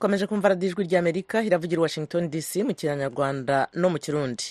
mukomeje 0.00 0.26
kumva 0.26 0.48
radiyo 0.52 0.68
ijwi 0.70 0.82
ry'amerika 0.88 1.36
iravugira 1.48 1.82
washington 1.84 2.22
dc 2.32 2.50
mu 2.66 2.72
kinyarwanda 2.78 3.56
no 3.80 3.88
mu 3.92 3.98
kirundi. 4.04 4.46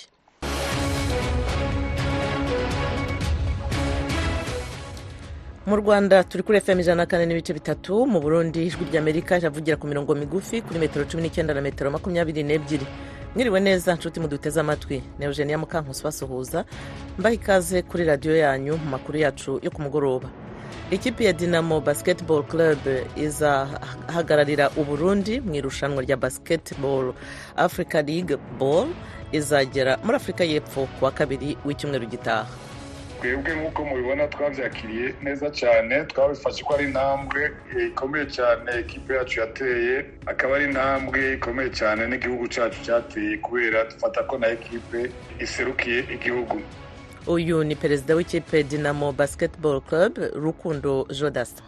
Mu 5.65 5.75
rwanda 5.75 6.23
turi 6.23 6.43
kuri 6.43 6.61
fm 6.61 6.79
ijana 6.79 6.95
na 7.03 7.05
kane 7.05 7.25
n'ibice 7.25 7.53
bitatu 7.53 8.05
mu 8.05 8.19
burundi 8.21 8.63
ijwi 8.65 8.85
ry'amerika 8.91 9.37
riravugira 9.37 9.77
ku 9.77 9.87
mirongo 9.87 10.15
migufi 10.15 10.61
kuri 10.61 10.79
metero 10.79 11.05
cumi 11.05 11.23
n'icyenda 11.23 11.53
na 11.53 11.61
metero 11.61 11.91
makumyabiri 11.91 12.43
n'ebyiri. 12.43 12.85
Mwiriwe 13.35 13.59
neza 13.59 13.93
nshuti 13.95 14.19
muduteze 14.19 14.59
amatwi. 14.59 15.03
Ni 15.19 15.25
eugenia 15.25 15.57
mukankusi 15.57 16.03
basuhuza 16.03 16.65
mbaha 17.19 17.35
ikaze 17.35 17.81
kuri 17.81 18.03
radiyo 18.05 18.35
yanyu 18.37 18.77
mu 18.77 18.89
makuru 18.89 19.17
yacu 19.17 19.59
yo 19.63 19.71
ku 19.71 19.81
mugoroba. 19.81 20.29
Ikipe 20.91 21.23
ya 21.23 21.33
dinamo 21.33 21.81
basketball 21.81 22.43
club 22.43 22.79
izahagararira 23.15 24.69
uburundi 24.77 25.41
mu 25.41 25.55
irushanwa 25.55 26.03
rya 26.03 26.17
basketball 26.17 27.13
africa 27.55 28.03
league 28.07 28.37
ball. 28.59 28.87
Izagera 29.31 29.97
muri 30.03 30.15
afurika 30.17 30.43
y'epfo 30.43 30.87
ku 30.97 31.05
wa 31.05 31.11
kabiri 31.11 31.57
w'icyumweru 31.65 32.05
gitaha. 32.09 32.47
Twebwe 33.21 33.55
nk'uko 33.55 33.85
mubibona 33.85 34.27
twabyakiriye 34.27 35.13
neza 35.21 35.49
cyane 35.53 36.05
twabifashe 36.09 36.63
ko 36.63 36.73
ari 36.73 36.85
intambwe 36.89 37.51
ikomeye 37.93 38.25
cyane 38.25 38.71
ekipe 38.81 39.13
yacu 39.13 39.39
yateye. 39.39 40.05
Akaba 40.25 40.55
ari 40.55 40.65
intambwe 40.65 41.33
ikomeye 41.37 41.69
cyane 41.69 42.07
n'igihugu 42.09 42.47
cyacu 42.49 42.81
cyateye 42.81 43.37
kubera 43.37 43.83
dufata 43.85 44.23
ko 44.25 44.37
na 44.41 44.47
ekipe 44.47 45.11
iserukiye 45.39 45.99
igihugu. 46.15 46.57
Uyu 47.29 47.63
ni 47.63 47.75
perezida 47.75 48.15
w'ikipe 48.15 48.63
dinamo 48.63 49.11
basketball 49.11 49.81
club 49.81 50.13
rukundo 50.35 51.07
jodasa 51.19 51.63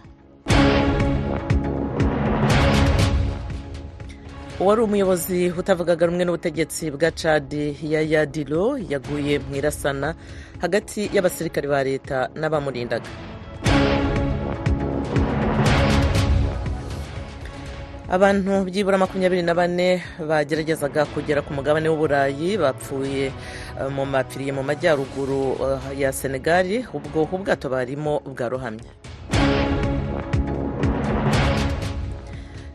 uwari 4.60 4.82
umuyobozi 4.82 5.50
utavugaga 5.60 6.06
rumwe 6.06 6.26
n'ubutegetsi 6.26 6.92
bwa 6.92 7.12
cadi 7.12 7.78
ya 7.94 8.02
yadiro 8.02 8.78
yaguye 8.92 9.40
mu 9.40 9.56
irasana 9.60 10.10
hagati 10.62 11.10
y'abasirikare 11.14 11.68
ba 11.68 11.82
leta 11.84 12.30
n'abamurindaga. 12.40 13.10
Abantu 18.12 18.68
byibura 18.68 18.98
makumyabiri 19.00 19.42
na 19.42 19.56
bane 19.56 20.04
bageragezaga 20.20 21.06
kugera 21.16 21.40
ku 21.42 21.52
mugabane 21.56 21.88
w'uburayi 21.90 22.60
bapfuye 22.60 23.32
mu 23.96 24.04
mapfiriye 24.06 24.52
mu 24.52 24.64
majyaruguru 24.68 25.56
ya 25.96 26.12
senegali 26.12 26.84
ubwo 26.94 27.24
ubwato 27.32 27.70
barimo 27.72 28.20
bwarohamye. 28.28 28.90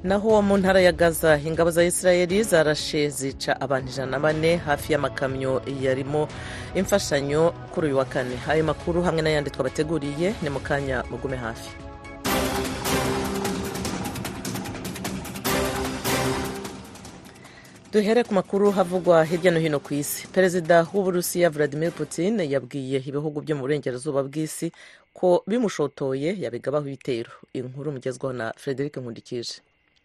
Naho 0.06 0.38
mu 0.42 0.54
ntara 0.56 0.80
ya 0.80 0.92
gaza 0.92 1.34
ingabo 1.44 1.70
za 1.70 1.82
israeli 1.84 2.42
zarashe 2.42 3.08
zica 3.10 3.52
abantu 3.60 3.88
ijana 3.90 4.10
na 4.10 4.18
bane 4.22 4.56
hafi 4.56 4.92
y'amakamyo 4.92 5.60
yarimo 5.82 6.28
imfashanyo 6.74 7.52
kuri 7.74 7.86
uyu 7.92 7.98
wa 7.98 8.04
kane. 8.04 8.38
Ayo 8.48 8.64
makuru 8.64 9.02
hamwe 9.02 9.20
n'ayandi 9.22 9.50
twabateguriye 9.50 10.32
ni 10.42 10.48
mu 10.48 10.60
kanya 10.64 11.02
mugume 11.10 11.36
hafi. 11.36 11.70
Duhere 17.96 18.22
ku 18.24 18.34
makuru 18.34 18.70
havugwa 18.70 19.24
hirya 19.24 19.50
no 19.52 19.60
hino 19.60 19.80
ku 19.80 19.94
isi. 19.94 20.26
Perezida 20.28 20.86
w'uburusiya 20.92 21.50
vladimir 21.50 21.92
putin 21.92 22.36
yabwiye 22.40 23.00
ibihugu 23.08 23.40
byo 23.40 23.56
mu 23.56 23.62
burengerazuba 23.64 24.20
bw'isi 24.28 24.68
ko 25.16 25.40
bimushotoye 25.48 26.36
yabigabaho 26.42 26.84
ibitero. 26.88 27.30
Inkuru 27.56 27.92
mugezwaho 27.92 28.32
na 28.36 28.52
frederic 28.56 28.96
nkundikije. 29.00 29.60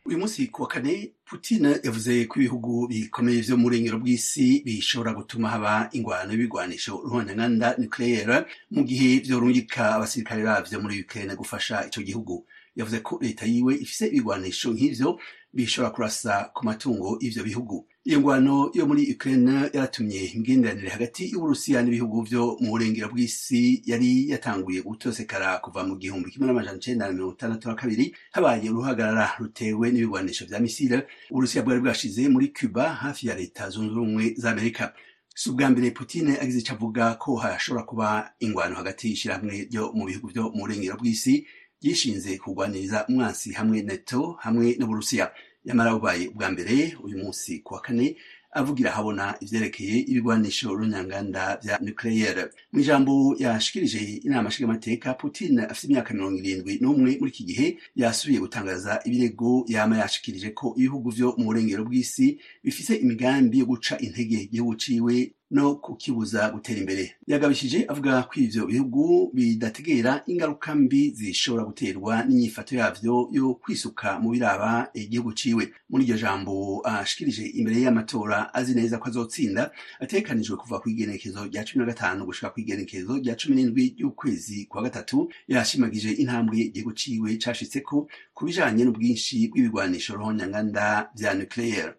Uyu 0.05 0.17
munsi 0.17 0.47
ku 0.47 0.61
wa 0.63 0.67
kane 0.67 1.11
putin 1.27 1.63
yavuze 1.83 2.25
ko 2.31 2.39
ibihugu 2.39 2.87
bikomeye 2.87 3.41
vyo 3.43 3.57
mu 3.59 3.63
burengero 3.67 3.99
bw'isi 3.99 4.63
bishobora 4.65 5.11
gutuma 5.13 5.49
haba 5.51 5.89
ingwano 5.91 6.31
y'ibigwanisho. 6.31 6.95
Ruhonyanganda 7.05 7.75
nucleaire 7.77 8.45
mu 8.71 8.83
gihe 8.87 9.19
vyorungika 9.19 9.95
abasirikare 9.99 10.43
bavyo 10.47 10.79
muri 10.81 11.03
ukraine 11.03 11.35
gufasha 11.35 11.85
ico 11.91 11.99
gihugu. 12.01 12.45
Yavuze 12.75 12.99
ko 13.03 13.19
leta 13.21 13.43
yiwe 13.45 13.75
ifise 13.83 14.07
ibigwanisho 14.07 14.71
nk'ivyo 14.71 15.19
bishobora 15.53 15.91
kurasa 15.93 16.33
ku 16.55 16.63
matungo 16.65 17.19
y'ivyo 17.21 17.43
bihugu. 17.43 17.85
Iyo 18.03 18.19
ngwano 18.19 18.71
yo 18.73 18.85
muri 18.87 19.13
ukraine 19.13 19.69
yaratumye 19.73 20.19
imigenderanire 20.33 20.89
hagati 20.89 21.23
y'uburusiya 21.31 21.81
n'ibihugu 21.83 22.21
vyo 22.25 22.57
mu 22.61 22.69
burengero 22.73 23.07
bw'isi 23.13 23.81
yari 23.85 24.29
yatanguye 24.33 24.81
gutosekara 24.81 25.57
kuva 25.61 25.83
mu 25.85 25.93
gihumbi 26.01 26.31
kimwe 26.31 26.47
n'amajana 26.47 26.77
icenda 26.81 27.05
na 27.05 27.13
mirongo 27.13 27.33
itandatu 27.37 27.67
na 27.69 27.75
kabiri 27.75 28.15
habaye 28.31 28.69
uruhagarara 28.69 29.25
rutewe 29.39 29.91
n'ibigwanisho 29.91 30.45
vya 30.45 30.59
misile 30.59 31.05
uburusiya 31.31 31.63
bwari 31.63 31.81
bwashize 31.81 32.25
muri 32.29 32.47
cuba 32.57 32.83
hafi 32.89 33.27
ya 33.27 33.35
leta 33.35 33.69
zunze 33.69 33.93
ubumwe 33.93 34.33
za 34.37 34.51
amerika. 34.51 34.93
Si 35.35 35.49
ubwa 35.49 35.69
mbere 35.69 35.91
putin 35.91 36.27
agize 36.41 36.59
ico 36.59 36.73
avuga 36.73 37.15
ko 37.15 37.35
hashobora 37.35 37.83
kuba 37.85 38.33
ingwano 38.39 38.75
hagati 38.75 39.07
y'ishirahamwe 39.09 39.67
ryo 39.69 39.91
mu 39.93 40.05
bihugu 40.09 40.27
vyo 40.27 40.43
mu 40.51 40.61
burengero 40.65 40.97
bw'isi 40.97 41.45
ryishinze 41.81 42.37
kurwaniriza 42.41 43.05
umwansi 43.09 43.53
hamwe 43.53 43.81
neto 43.81 44.35
hamwe 44.41 44.75
n'uburusiya. 44.79 45.31
Yamara 45.65 45.93
bubaye 45.93 46.27
ubwa 46.27 46.49
mbere 46.51 46.95
uyu 47.03 47.17
munsi 47.17 47.59
ku 47.59 47.73
wa 47.73 47.81
kane 47.81 48.15
avugira 48.53 48.91
habona 48.91 49.35
ivyerekeye 49.41 49.95
ibigwanisho 50.11 50.73
runyanganda 50.75 51.57
vya 51.63 51.79
nucleaire 51.81 52.43
mu 52.71 52.79
ijambo 52.79 53.35
yashikirije 53.39 53.99
inama 54.27 54.49
nshingamateka 54.49 55.13
putin 55.13 55.59
afite 55.59 55.87
imyaka 55.87 56.13
mirongo 56.13 56.37
irindwi 56.39 56.73
n'umwe 56.81 57.11
muri 57.19 57.31
iki 57.31 57.43
gihe 57.43 57.67
yasubiye 57.95 58.39
gutangaza 58.39 58.99
ibirego 59.07 59.63
yama 59.67 59.97
yashikirije 60.03 60.49
ko 60.51 60.73
ibihugu 60.77 61.09
vyo 61.09 61.27
mu 61.37 61.45
burengero 61.45 61.83
bw'isi 61.87 62.39
bifise 62.63 62.95
imigambi 62.95 63.59
yo 63.59 63.65
guca 63.65 63.95
intege 63.99 64.37
igihugu 64.51 64.75
ciwe 64.75 65.31
no 65.51 65.75
kukibuza 65.75 66.49
gutera 66.49 66.79
imbere. 66.79 67.15
Yagabishije 67.27 67.85
avuga 67.91 68.23
ko 68.23 68.33
ivyo 68.39 68.65
bihugu 68.65 69.31
bidategera 69.33 70.23
ingaruka 70.27 70.75
mbi 70.75 71.11
zishobora 71.15 71.63
guterwa 71.65 72.23
n'inyifato 72.25 72.75
yavyo 72.75 73.29
yo 73.31 73.53
kwisuka 73.59 74.19
mu 74.19 74.29
biraba 74.31 74.89
igihugu 74.93 75.33
ciwe. 75.33 75.71
Muri 75.89 76.03
iryo 76.03 76.17
jambo 76.17 76.81
ashikirije 76.87 77.45
imbere 77.59 77.81
y'amatora 77.81 78.53
azi 78.53 78.73
neza 78.75 78.97
ko 78.97 79.09
azotsinda 79.09 79.71
ategekanijwe 79.99 80.55
kuva 80.57 80.79
ku 80.79 80.89
igenekezo 80.89 81.45
rya 81.51 81.63
cumi 81.67 81.79
na 81.85 81.91
gatanu 81.91 82.25
gushika 82.25 82.49
ku 82.49 82.59
igenekezo 82.63 83.17
rya 83.19 83.35
cumi 83.35 83.55
n'indwi 83.55 83.95
y'ukwezi 83.99 84.65
kwa 84.71 84.81
gatatu 84.87 85.27
yashimagije 85.47 86.11
intambwe 86.15 86.57
igihugu 86.71 86.93
ciwe 86.95 87.35
cashitseko 87.37 88.07
ku 88.33 88.41
bijanye 88.45 88.83
n'ubwinshi 88.87 89.47
bw'ibigwanisho 89.51 90.15
ruhonyanganda 90.15 91.09
vya 91.15 91.33
nucleaire 91.35 91.93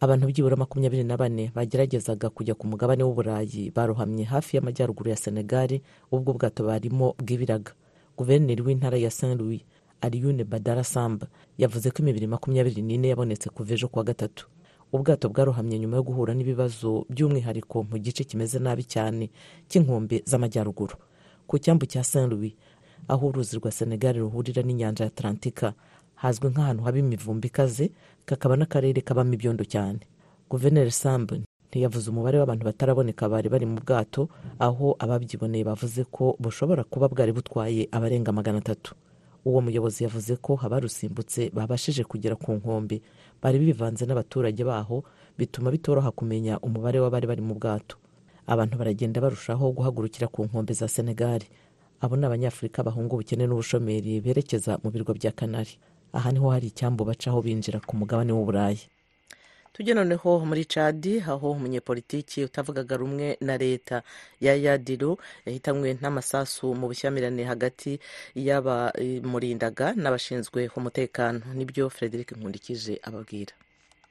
abantu 0.00 0.26
byibura 0.26 0.56
makumyabiri 0.56 1.04
na 1.04 1.16
bane 1.16 1.50
bageragezaga 1.54 2.30
kujya 2.30 2.54
ku 2.54 2.66
mugabane 2.66 3.02
w'uburayi 3.04 3.70
barohamye 3.70 4.24
hafi 4.24 4.56
y'amajyaruguru 4.56 5.10
ya 5.10 5.16
senegali 5.16 5.82
ubwo 6.12 6.32
bwato 6.32 6.64
barimo 6.64 7.14
bw'ibiraga. 7.18 7.72
Guverineri 8.16 8.62
w'intara 8.62 8.96
ya 8.98 9.10
saint 9.10 9.40
louis 9.40 9.60
ariyune 10.00 10.44
badara 10.44 10.84
samba 10.84 11.26
yavuze 11.58 11.90
ko 11.90 11.98
imibiri 12.02 12.26
makumyabiri 12.26 12.82
n'ine 12.82 13.08
yabonetse 13.08 13.48
kuva 13.50 13.74
ejo 13.74 13.88
kuwa 13.88 14.04
gatatu. 14.04 14.48
Ubwato 14.92 15.28
bwarohamye 15.28 15.78
nyuma 15.78 15.96
yo 15.96 16.02
guhura 16.02 16.34
n'ibibazo 16.34 17.04
by'umwihariko 17.10 17.82
mu 17.84 17.98
gice 18.00 18.24
kimeze 18.24 18.58
nabi 18.58 18.84
cyane 18.84 19.30
cy'inkombe 19.68 20.22
z'amajyaruguru. 20.26 20.96
Ku 21.46 21.58
cyambu 21.58 21.86
cya 21.86 22.04
saint 22.04 22.32
louis 22.32 22.54
aho 23.08 23.28
uruzi 23.28 23.56
rwa 23.56 23.70
senegali 23.70 24.18
ruhurira 24.18 24.62
n'inyanja 24.62 25.04
ya 25.04 25.10
atlantika 25.12 25.72
hazwi 26.22 26.46
nk'ahantu 26.52 26.82
haba 26.84 26.98
imivumbi 26.98 27.48
ikaze 27.48 27.90
kakaba 28.28 28.54
n'akarere 28.56 29.00
kabamo 29.00 29.32
ibyondo 29.36 29.64
cyane. 29.64 30.00
Guverineri 30.50 30.90
sambu 30.90 31.34
ntiyavuze 31.70 32.06
umubare 32.10 32.36
w'abantu 32.38 32.64
bataraboneka 32.68 33.28
bari 33.32 33.48
bari 33.48 33.66
mu 33.66 33.78
bwato 33.80 34.28
aho 34.58 34.96
ababyiboneye 34.98 35.64
bavuze 35.64 36.04
ko 36.14 36.36
bushobora 36.42 36.82
kuba 36.84 37.08
bwari 37.08 37.32
butwaye 37.32 37.82
abarenga 37.92 38.32
magana 38.32 38.58
atatu. 38.58 38.94
Uwo 39.44 39.60
muyobozi 39.64 40.04
yavuze 40.04 40.36
ko 40.36 40.58
abarusimbutse 40.62 41.50
babashije 41.56 42.04
kugera 42.04 42.36
ku 42.36 42.52
nkombe. 42.58 43.00
Bari 43.42 43.56
bivanze 43.58 44.04
n'abaturage 44.06 44.60
baho 44.64 45.04
bituma 45.38 45.70
bitoroha 45.72 46.10
kumenya 46.12 46.58
umubare 46.60 47.00
w'abari 47.00 47.26
bari 47.26 47.40
mu 47.42 47.54
bwato. 47.56 47.96
Abantu 48.46 48.74
baragenda 48.78 49.20
barushaho 49.24 49.72
guhagurukira 49.72 50.26
ku 50.28 50.44
nkombe 50.44 50.72
za 50.76 50.88
senegali 50.88 51.46
abo 52.02 52.16
ni 52.16 52.26
abanyafurika 52.26 52.82
bahunga 52.82 53.12
ubukene 53.14 53.44
n'ubushomeri 53.46 54.20
berekeza 54.20 54.76
mu 54.82 54.90
birwa 54.90 55.14
bya 55.14 55.32
kanari. 55.32 55.78
Aha 56.12 56.32
ni 56.32 56.38
ho 56.38 56.50
hari 56.50 56.66
icyambu 56.68 57.04
bacaho 57.04 57.42
binjira 57.42 57.80
ku 57.80 57.96
mugabane 57.96 58.32
w'uburayi. 58.32 58.80
Tujye 59.72 59.94
noneho 59.94 60.42
muri 60.44 60.64
cadi 60.64 61.20
aho 61.22 61.52
umunyepolitiki 61.54 62.44
utavugaga 62.44 62.96
rumwe 62.96 63.38
na 63.40 63.56
leta 63.56 64.02
ya 64.40 64.54
yadiro 64.58 65.18
yahitanywe 65.46 65.98
n'amasasu 66.02 66.74
mu 66.74 66.90
bushyamirane 66.90 67.44
hagati 67.46 68.00
y'abamurindaga 68.34 69.94
n'abashinzwe 69.96 70.70
umutekano. 70.76 71.40
Nibyo 71.54 71.90
frederic 71.90 72.32
nkundikije 72.32 73.00
ababwira. 73.02 73.52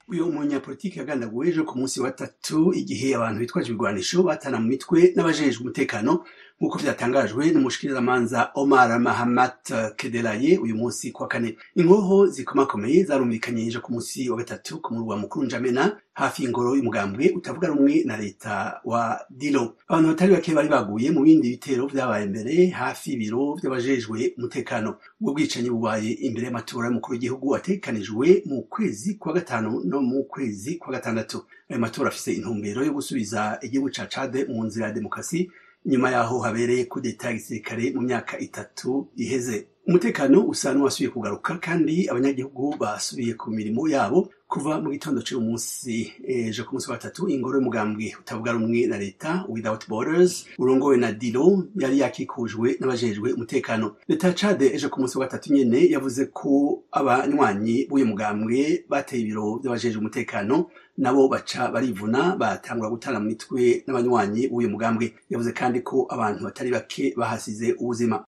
Uyu 0.10 0.25
munyapolitiki 0.31 1.00
yagandaguwe 1.00 1.50
ejo 1.54 1.63
ku 1.69 1.78
munsi 1.78 2.02
wa 2.02 2.12
tatu 2.12 2.74
igihe 2.74 3.13
abantu 3.16 3.40
bitwaje 3.45 3.69
ibigwanisho 3.69 4.24
batana 4.24 4.57
mu 4.60 4.68
mitwe 4.68 5.13
n'abajejwe 5.16 5.62
umutekano 5.62 6.25
nk'uko 6.59 6.77
vyatangajwe 6.77 7.51
n'umushikirizamanza 7.51 8.51
omar 8.56 9.00
mahamat 9.00 9.71
kedelaye 9.95 10.57
uyu 10.57 10.75
munsi 10.75 11.11
kwa 11.11 11.27
kane. 11.27 11.56
Inkoho 11.75 12.27
zikomakomeye 12.27 13.03
zarumvikanye 13.03 13.67
ejo 13.67 13.81
ku 13.81 13.94
munsi 13.94 14.29
wa 14.29 14.38
gatatu 14.38 14.81
ku 14.81 14.94
murwa 14.94 15.17
mukuru 15.17 15.45
njamena 15.45 15.97
hafi 16.13 16.44
y'ingoro 16.44 16.75
y'umugambwe 16.75 17.31
utavuga 17.35 17.67
rumwe 17.67 18.03
na 18.06 18.17
leta 18.17 18.81
wa 18.85 19.21
dilo 19.29 19.75
abantu 19.88 20.07
batari 20.09 20.33
bake 20.35 20.51
bari 20.53 20.67
baguye 20.69 21.11
mu 21.11 21.21
bindi 21.23 21.50
bitero 21.56 21.88
vyabaye 21.88 22.25
mbere 22.27 22.67
hafi 22.75 23.11
y'ibiro 23.15 23.56
vy'abajejwe 23.56 24.33
umutekano. 24.38 24.95
Ubwo 25.21 25.33
bwicanyi 25.33 25.69
bubaye 25.71 26.11
imbere 26.27 26.45
y'amatora 26.51 26.88
y'umukuru 26.91 27.13
w'igihugu 27.15 27.56
ategekanijwe 27.56 28.44
mu 28.45 28.61
kwezi 28.67 29.15
kwa 29.15 29.33
gatanu 29.33 29.79
no 29.88 30.01
mu 30.03 30.23
kwezi 30.27 30.75
kwa 30.75 30.91
gatandatu. 30.94 31.45
Ayo 31.69 31.79
matora 31.79 32.09
afise 32.11 32.33
intumbero 32.33 32.83
yo 32.85 32.91
gusubiza 32.94 33.59
igihugu 33.63 33.89
ca 33.95 34.06
cade 34.11 34.44
mu 34.45 34.63
nzira 34.67 34.88
ya 34.88 34.94
demokarasi 34.94 35.51
nyuma 35.86 36.12
yaho 36.12 36.40
habereye 36.40 36.86
kudeta 36.86 37.28
ya 37.28 37.34
gisirikare 37.34 37.92
mu 37.96 38.02
myaka 38.02 38.40
itatu 38.40 39.08
iheze. 39.16 39.68
Umutekano 39.89 40.45
usa 40.47 40.74
n'uwasubiye 40.74 41.09
kugaruka 41.09 41.57
kandi 41.57 42.06
abanyagihugu 42.09 42.75
basubiye 42.80 43.33
ku 43.33 43.50
mirimo 43.51 43.88
yabo 43.89 44.30
kuva 44.50 44.81
mu 44.81 44.89
gitondo 44.94 45.21
cy'uyu 45.21 45.41
munsi. 45.45 46.09
Ejo 46.25 46.65
ku 46.65 46.74
munsi 46.74 46.89
wa 46.89 46.97
gatatu 46.97 47.30
ingoro 47.30 47.57
y'umugambwe 47.57 48.13
utavuga 48.21 48.51
rumwe 48.53 48.86
na 48.89 48.97
leta 48.97 49.45
without 49.50 49.86
borders 49.89 50.45
urongowe 50.57 50.97
na 50.97 51.12
dilo 51.12 51.65
yari 51.77 52.00
yakikujwe 52.01 52.77
n'abajejwe 52.80 53.33
umutekano. 53.33 53.95
Leta 54.07 54.27
ya 54.27 54.33
cade 54.33 54.65
ejo 54.75 54.89
ku 54.89 55.00
munsi 55.01 55.18
wa 55.18 55.25
gatatu 55.25 55.53
nyene 55.53 55.89
yavuze 55.89 56.25
ko 56.33 56.81
abanywanyi 56.92 57.85
b'uyu 57.89 58.06
mugambwe 58.09 58.85
bateye 58.89 59.21
ibiro 59.21 59.57
by'abajejwe 59.62 60.00
umutekano 60.01 60.65
nabo 60.97 61.27
baca 61.30 61.69
barivuna 61.74 62.35
batangura 62.35 62.89
gutana 62.89 63.19
mu 63.21 63.25
mitwe 63.30 63.83
n'abanywanyi 63.88 64.47
b'uyu 64.50 64.69
mugambwe. 64.69 65.13
Yavuze 65.30 65.51
kandi 65.53 65.80
ko 65.85 66.07
abantu 66.09 66.44
batari 66.50 66.71
bake 66.74 67.13
bahasize 67.18 67.74
ubuzima. 67.77 68.25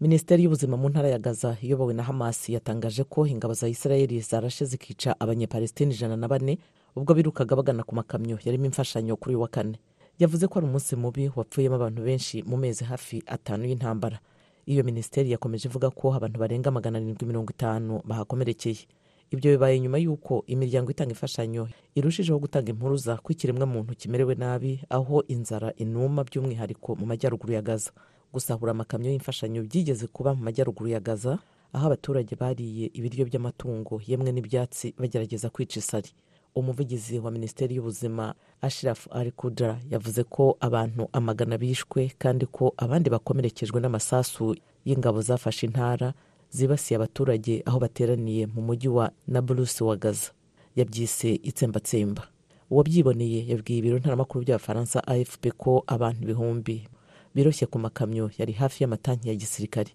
Minisiteri 0.00 0.42
y'ubuzima 0.42 0.76
mu 0.76 0.88
ntara 0.88 1.08
ya 1.08 1.18
gaza 1.18 1.56
iyobowe 1.62 1.94
na 1.94 2.02
hamasi 2.02 2.52
yatangaje 2.54 3.04
ko 3.04 3.26
ingabo 3.26 3.54
za 3.54 3.68
isirayeli 3.68 4.20
zarashe 4.20 4.64
zikica 4.64 5.14
abanyepalestine 5.20 5.94
ijana 5.94 6.16
na 6.16 6.28
bane 6.28 6.58
ubwo 6.96 7.14
birukaga 7.14 7.56
bagana 7.56 7.82
ku 7.82 7.94
makamyo 7.94 8.38
yarimo 8.44 8.64
imfashanyo 8.66 9.16
kuri 9.16 9.34
uyu 9.34 9.42
wa 9.42 9.48
kane. 9.48 9.78
Yavuze 10.18 10.46
ko 10.48 10.58
ari 10.58 10.66
umunsi 10.68 10.96
mubi 10.96 11.30
wapfuyemo 11.36 11.74
abantu 11.76 12.02
benshi 12.02 12.42
mu 12.46 12.56
mezi 12.56 12.84
hafi 12.84 13.22
atanu 13.26 13.64
y'intambara. 13.66 14.18
Iyo 14.66 14.84
minisiteri 14.84 15.30
yakomeje 15.30 15.68
ivuga 15.68 15.90
ko 15.90 16.14
abantu 16.14 16.38
barenga 16.38 16.70
magana 16.70 16.98
arindwi 16.98 17.26
mirongo 17.26 17.50
itanu 17.50 18.00
bahakomerekeye. 18.04 18.86
Ibyo 19.32 19.50
bibaye 19.56 19.80
nyuma 19.80 19.98
y'uko 19.98 20.44
imiryango 20.46 20.90
itanga 20.92 21.10
imfashanyo 21.16 21.68
irushijeho 21.94 22.38
gutanga 22.38 22.68
impuruza 22.70 23.16
ko 23.16 23.32
ikiremwamuntu 23.32 23.94
kimerewe 23.96 24.34
nabi 24.34 24.80
aho 24.88 25.24
inzara 25.28 25.72
inuma 25.76 26.24
by'umwihariko 26.24 26.94
mu 26.96 27.06
majyaruguru 27.06 27.52
ya 27.52 27.62
gaza. 27.62 27.90
Gusahura 28.32 28.70
amakamyo 28.72 29.10
y'imfashanyo 29.10 29.62
byigeze 29.64 30.06
kuba 30.06 30.34
mu 30.34 30.42
majyaruguru 30.44 30.88
ya 30.90 31.00
gaza 31.00 31.38
aho 31.72 31.84
abaturage 31.86 32.36
bariye 32.36 32.86
ibiryo 32.92 33.24
by'amatungo 33.28 34.00
yemwe 34.06 34.32
n'ibyatsi 34.32 34.94
bagerageza 35.00 35.50
kwica 35.50 35.76
isari. 35.80 36.10
Umuvugizi 36.54 37.18
wa 37.18 37.30
minisiteri 37.30 37.74
y'ubuzima 37.76 38.34
ashirafu 38.60 39.08
ari 39.12 39.30
kudra 39.32 39.80
yavuze 39.90 40.24
ko 40.24 40.56
abantu 40.60 41.08
amagana 41.12 41.56
bishwe 41.58 42.12
kandi 42.18 42.44
ko 42.46 42.74
abandi 42.76 43.08
bakomerekejwe 43.10 43.80
n'amasasu 43.80 44.56
y'ingabo 44.84 45.20
zafashe 45.24 45.66
intara 45.66 46.12
zibasiye 46.52 46.96
abaturage 46.96 47.62
aho 47.66 47.78
bateraniye 47.80 48.46
mu 48.46 48.60
mujyi 48.62 48.88
wa 48.88 49.10
nablus 49.28 49.80
wa 49.80 49.96
gaza. 49.96 50.30
Yabyise 50.76 51.34
itsembatsemba. 51.48 52.22
Uwabyiboneye 52.70 53.40
yabwiye 53.50 53.78
ibiro 53.78 53.98
ntaramakuru 53.98 54.44
by'abafaransa 54.44 54.98
afp 55.06 55.42
ko 55.56 55.84
abantu 55.86 56.22
ibihumbi 56.24 56.88
biroshye 57.34 57.66
ku 57.66 57.78
makamyo 57.78 58.30
yari 58.38 58.52
hafi 58.52 58.82
y'amatanki 58.84 59.28
ya 59.28 59.34
gisirikare. 59.34 59.90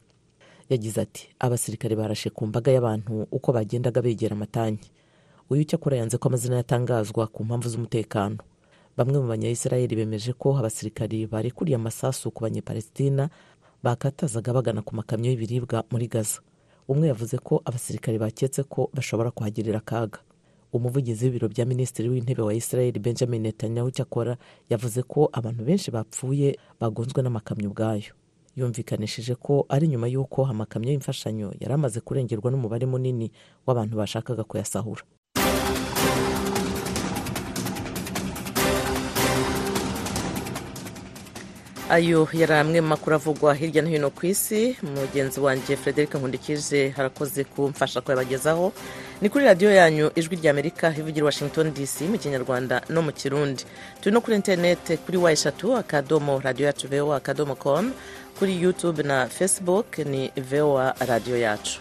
Yagize 0.69 1.01
ati 1.01 1.29
abasirikare 1.39 1.95
barashe 1.95 2.29
ku 2.29 2.45
mbaga 2.47 2.71
y'abantu 2.71 3.27
uko 3.31 3.53
bagendaga 3.53 4.01
begera 4.01 4.35
amatanki. 4.35 4.91
Uyu 5.49 5.63
cyakora 5.63 5.97
yanze 5.97 6.17
ko 6.17 6.27
amazina 6.29 6.55
yatangazwa 6.59 7.27
ku 7.27 7.43
mpamvu 7.45 7.69
z'umutekano. 7.69 8.37
Bamwe 8.97 9.19
mu 9.21 9.27
banyayisirayeli 9.29 9.95
bemeje 9.95 10.33
ko 10.33 10.57
abasirikari 10.57 11.25
barekuriye 11.25 11.75
amasasu 11.77 12.31
ku 12.31 12.43
banyepalestina 12.43 13.29
bakatazaga 13.83 14.53
bagana 14.53 14.81
ku 14.81 14.95
makamyo 14.95 15.29
y'ibiribwa 15.31 15.83
muri 15.91 16.07
gaza. 16.07 16.39
Umwe 16.87 17.07
yavuze 17.07 17.37
ko 17.37 17.61
abasirikari 17.65 18.17
baketse 18.17 18.63
ko 18.63 18.89
bashobora 18.93 19.31
kuhagirira 19.31 19.77
akaga. 19.79 20.19
Umuvugizi 20.73 21.25
w'ibiro 21.25 21.47
bya 21.47 21.65
minisitiri 21.65 22.09
w'intebe 22.09 22.41
wa 22.41 22.53
israel 22.53 22.99
benjamin 22.99 23.41
netanyahu 23.41 23.91
cyakora 23.91 24.37
yavuze 24.69 25.03
ko 25.03 25.29
abantu 25.33 25.63
benshi 25.63 25.91
bapfuye 25.91 26.59
bagonzwe 26.79 27.21
n'amakamyo 27.23 27.69
ubwayo. 27.69 28.11
Yumvikanishije 28.55 29.35
ko 29.35 29.65
ari 29.69 29.87
nyuma 29.87 30.07
y'uko 30.07 30.45
amakamyo 30.45 30.89
y'imfashanyo 30.91 31.53
yari 31.59 31.73
amaze 31.73 31.99
kurengerwa 32.01 32.51
n'umubare 32.51 32.85
munini 32.85 33.31
w'abantu 33.67 33.97
bashakaga 33.97 34.43
kuyasahura. 34.43 35.03
Ayo 41.89 42.27
yari 42.33 42.53
amwe 42.53 42.81
mu 42.81 42.87
makuru 42.93 43.15
avugwa 43.15 43.55
hirya 43.55 43.81
no 43.81 43.89
hino 43.89 44.09
ku 44.09 44.25
isi. 44.27 44.75
Mugenzi 44.83 45.39
wanjye 45.39 45.75
frederic 45.77 46.13
nkundikije 46.15 46.89
harakoze 46.95 47.43
kumfasha 47.43 48.01
kuyabagezaho. 48.01 48.73
Ni 49.21 49.29
kuri 49.29 49.45
radiyo 49.45 49.71
yanyu 49.71 50.11
ijwi 50.15 50.35
rya 50.35 50.51
amerika 50.51 50.91
ivugira 50.99 51.25
washington 51.25 51.73
dc 51.73 52.01
mu 52.11 52.17
kinyarwanda 52.17 52.81
no 52.89 53.01
mu 53.01 53.11
kirundi. 53.11 53.63
Turi 54.01 54.13
no 54.13 54.21
kuri 54.21 54.35
interineti 54.35 54.97
kuri 54.97 55.17
wa 55.17 55.31
eshatu 55.31 55.75
akadomo 55.77 56.39
radiyo 56.43 56.67
yacu 56.67 56.87
voa 56.87 57.15
akadomo 57.17 57.55
com. 57.55 57.93
Kuri 58.39 58.61
youtube 58.61 59.03
na 59.03 59.25
facebook 59.27 59.97
ni 59.97 60.31
voa 60.49 60.93
radiyo 60.99 61.37
yacu. 61.37 61.79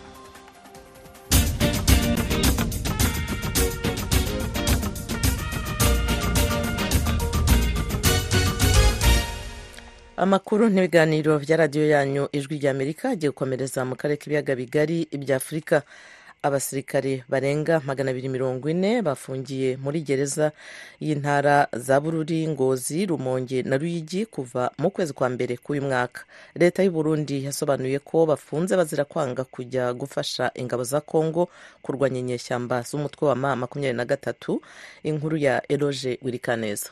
Amakuru 10.17 10.69
n'ibiganiro 10.69 11.39
bya 11.39 11.57
radiyo 11.57 11.89
yanyu 11.89 12.29
ijwi 12.33 12.59
rya 12.59 12.71
amerika 12.71 13.05
agiye 13.11 13.31
gukomereza 13.31 13.85
mu 13.85 13.95
karere 13.97 14.17
k'ibiyaga 14.21 14.57
bigari 14.57 14.99
bya 15.19 15.37
afurika 15.37 15.83
abasirikare 16.43 17.25
barenga 17.29 17.81
magana 17.85 18.11
abiri 18.11 18.29
mirongo 18.29 18.71
ine 18.71 19.03
bafungiye 19.03 19.77
muri 19.77 20.01
gereza 20.01 20.53
y'intara 21.01 21.69
za 21.73 22.01
bururi 22.01 22.49
ngozi 22.49 23.07
rumonge 23.07 23.63
na 23.63 23.77
ruyigi 23.77 24.27
kuva 24.27 24.71
mu 24.79 24.91
kwezi 24.91 25.13
kwa 25.13 25.29
mbere 25.29 25.57
k'uyu 25.57 25.83
mwaka. 25.83 26.23
Leta 26.55 26.83
y'u 26.83 26.93
burundi 26.93 27.45
yasobanuye 27.45 27.99
ko 27.99 28.27
bafunze 28.27 28.77
bazira 28.77 29.05
kwanga 29.05 29.45
kujya 29.45 29.93
gufasha 29.95 30.51
ingabo 30.55 30.85
za 30.85 31.01
kongo 31.01 31.49
kurwanya 31.83 32.19
inyeshyamba 32.21 32.83
z'umutwe 32.83 33.29
wa 33.29 33.35
ma 33.37 33.57
makumyabiri 33.57 33.97
na 33.97 34.05
gatatu 34.05 34.63
inkuru 35.03 35.37
ya 35.37 35.63
eroge 35.73 36.19
wirikaneza. 36.23 36.91